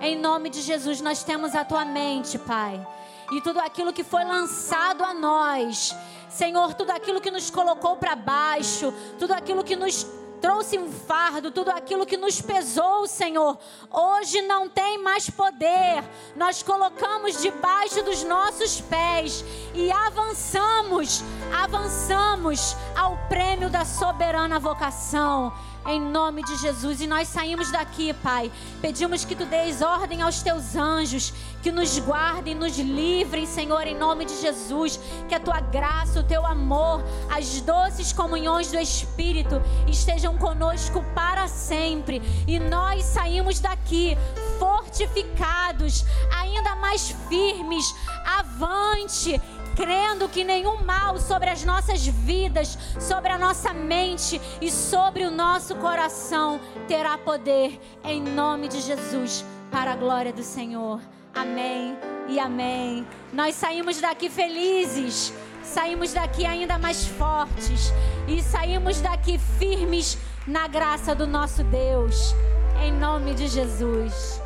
Em 0.00 0.16
nome 0.16 0.50
de 0.50 0.60
Jesus, 0.62 1.00
nós 1.00 1.22
temos 1.22 1.54
a 1.54 1.64
tua 1.64 1.84
mente, 1.84 2.38
Pai 2.38 2.86
e 3.32 3.40
tudo 3.40 3.58
aquilo 3.60 3.92
que 3.92 4.04
foi 4.04 4.24
lançado 4.24 5.02
a 5.02 5.12
nós. 5.12 5.94
Senhor, 6.28 6.74
tudo 6.74 6.90
aquilo 6.90 7.20
que 7.20 7.30
nos 7.30 7.50
colocou 7.50 7.96
para 7.96 8.14
baixo, 8.14 8.92
tudo 9.18 9.32
aquilo 9.32 9.64
que 9.64 9.74
nos 9.74 10.06
trouxe 10.40 10.78
um 10.78 10.92
fardo, 10.92 11.50
tudo 11.50 11.70
aquilo 11.70 12.04
que 12.04 12.16
nos 12.16 12.40
pesou, 12.42 13.06
Senhor, 13.06 13.58
hoje 13.90 14.42
não 14.42 14.68
tem 14.68 14.98
mais 14.98 15.30
poder. 15.30 16.04
Nós 16.36 16.62
colocamos 16.62 17.40
debaixo 17.40 18.02
dos 18.02 18.22
nossos 18.22 18.80
pés 18.80 19.44
e 19.74 19.90
avançamos, 19.90 21.24
avançamos 21.52 22.76
ao 22.94 23.16
prêmio 23.28 23.70
da 23.70 23.84
soberana 23.84 24.58
vocação 24.60 25.52
em 25.86 26.00
nome 26.00 26.42
de 26.42 26.56
Jesus. 26.56 27.00
E 27.00 27.06
nós 27.06 27.28
saímos 27.28 27.70
daqui, 27.70 28.12
Pai. 28.12 28.50
Pedimos 28.80 29.24
que 29.24 29.34
tu 29.34 29.44
dês 29.46 29.82
ordem 29.82 30.22
aos 30.22 30.42
teus 30.42 30.74
anjos, 30.74 31.32
que 31.62 31.70
nos 31.70 31.98
guardem, 31.98 32.54
nos 32.54 32.76
livrem, 32.78 33.46
Senhor, 33.46 33.86
em 33.86 33.96
nome 33.96 34.24
de 34.24 34.40
Jesus. 34.40 34.98
Que 35.28 35.34
a 35.34 35.40
tua 35.40 35.60
graça, 35.60 36.20
o 36.20 36.24
teu 36.24 36.44
amor, 36.44 37.02
as 37.30 37.60
doces 37.60 38.12
comunhões 38.12 38.70
do 38.70 38.78
Espírito 38.78 39.62
estejam 39.86 40.36
conosco 40.36 41.04
para 41.14 41.48
sempre. 41.48 42.22
E 42.46 42.58
nós 42.58 43.04
saímos 43.04 43.60
daqui 43.60 44.16
fortificados, 44.58 46.04
ainda 46.30 46.74
mais 46.76 47.14
firmes, 47.28 47.94
avante 48.24 49.40
crendo 49.76 50.28
que 50.28 50.42
nenhum 50.42 50.82
mal 50.82 51.18
sobre 51.18 51.50
as 51.50 51.62
nossas 51.62 52.06
vidas, 52.06 52.78
sobre 52.98 53.30
a 53.30 53.38
nossa 53.38 53.74
mente 53.74 54.40
e 54.60 54.70
sobre 54.70 55.24
o 55.24 55.30
nosso 55.30 55.76
coração 55.76 56.58
terá 56.88 57.18
poder, 57.18 57.78
em 58.02 58.22
nome 58.22 58.68
de 58.68 58.80
Jesus, 58.80 59.44
para 59.70 59.92
a 59.92 59.96
glória 59.96 60.32
do 60.32 60.42
Senhor. 60.42 61.00
Amém 61.34 61.96
e 62.26 62.40
amém. 62.40 63.06
Nós 63.32 63.54
saímos 63.54 64.00
daqui 64.00 64.30
felizes, 64.30 65.32
saímos 65.62 66.14
daqui 66.14 66.46
ainda 66.46 66.78
mais 66.78 67.06
fortes 67.06 67.92
e 68.26 68.42
saímos 68.42 69.02
daqui 69.02 69.38
firmes 69.58 70.16
na 70.46 70.66
graça 70.66 71.14
do 71.14 71.26
nosso 71.26 71.62
Deus, 71.64 72.34
em 72.82 72.90
nome 72.92 73.34
de 73.34 73.46
Jesus. 73.46 74.45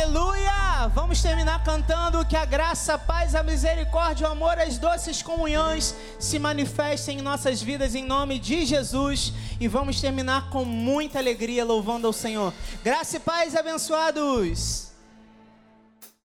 Aleluia! 0.00 0.86
Vamos 0.94 1.20
terminar 1.20 1.64
cantando 1.64 2.24
que 2.24 2.36
a 2.36 2.44
graça, 2.44 2.94
a 2.94 2.98
paz, 2.98 3.34
a 3.34 3.42
misericórdia, 3.42 4.28
o 4.28 4.30
amor, 4.30 4.56
as 4.56 4.78
doces 4.78 5.22
comunhões 5.22 5.92
se 6.20 6.38
manifestem 6.38 7.18
em 7.18 7.22
nossas 7.22 7.60
vidas 7.60 7.96
em 7.96 8.04
nome 8.04 8.38
de 8.38 8.64
Jesus. 8.64 9.32
E 9.58 9.66
vamos 9.66 10.00
terminar 10.00 10.50
com 10.50 10.64
muita 10.64 11.18
alegria 11.18 11.64
louvando 11.64 12.06
ao 12.06 12.12
Senhor. 12.12 12.54
Graça 12.84 13.16
e 13.16 13.20
paz 13.20 13.56
abençoados! 13.56 14.88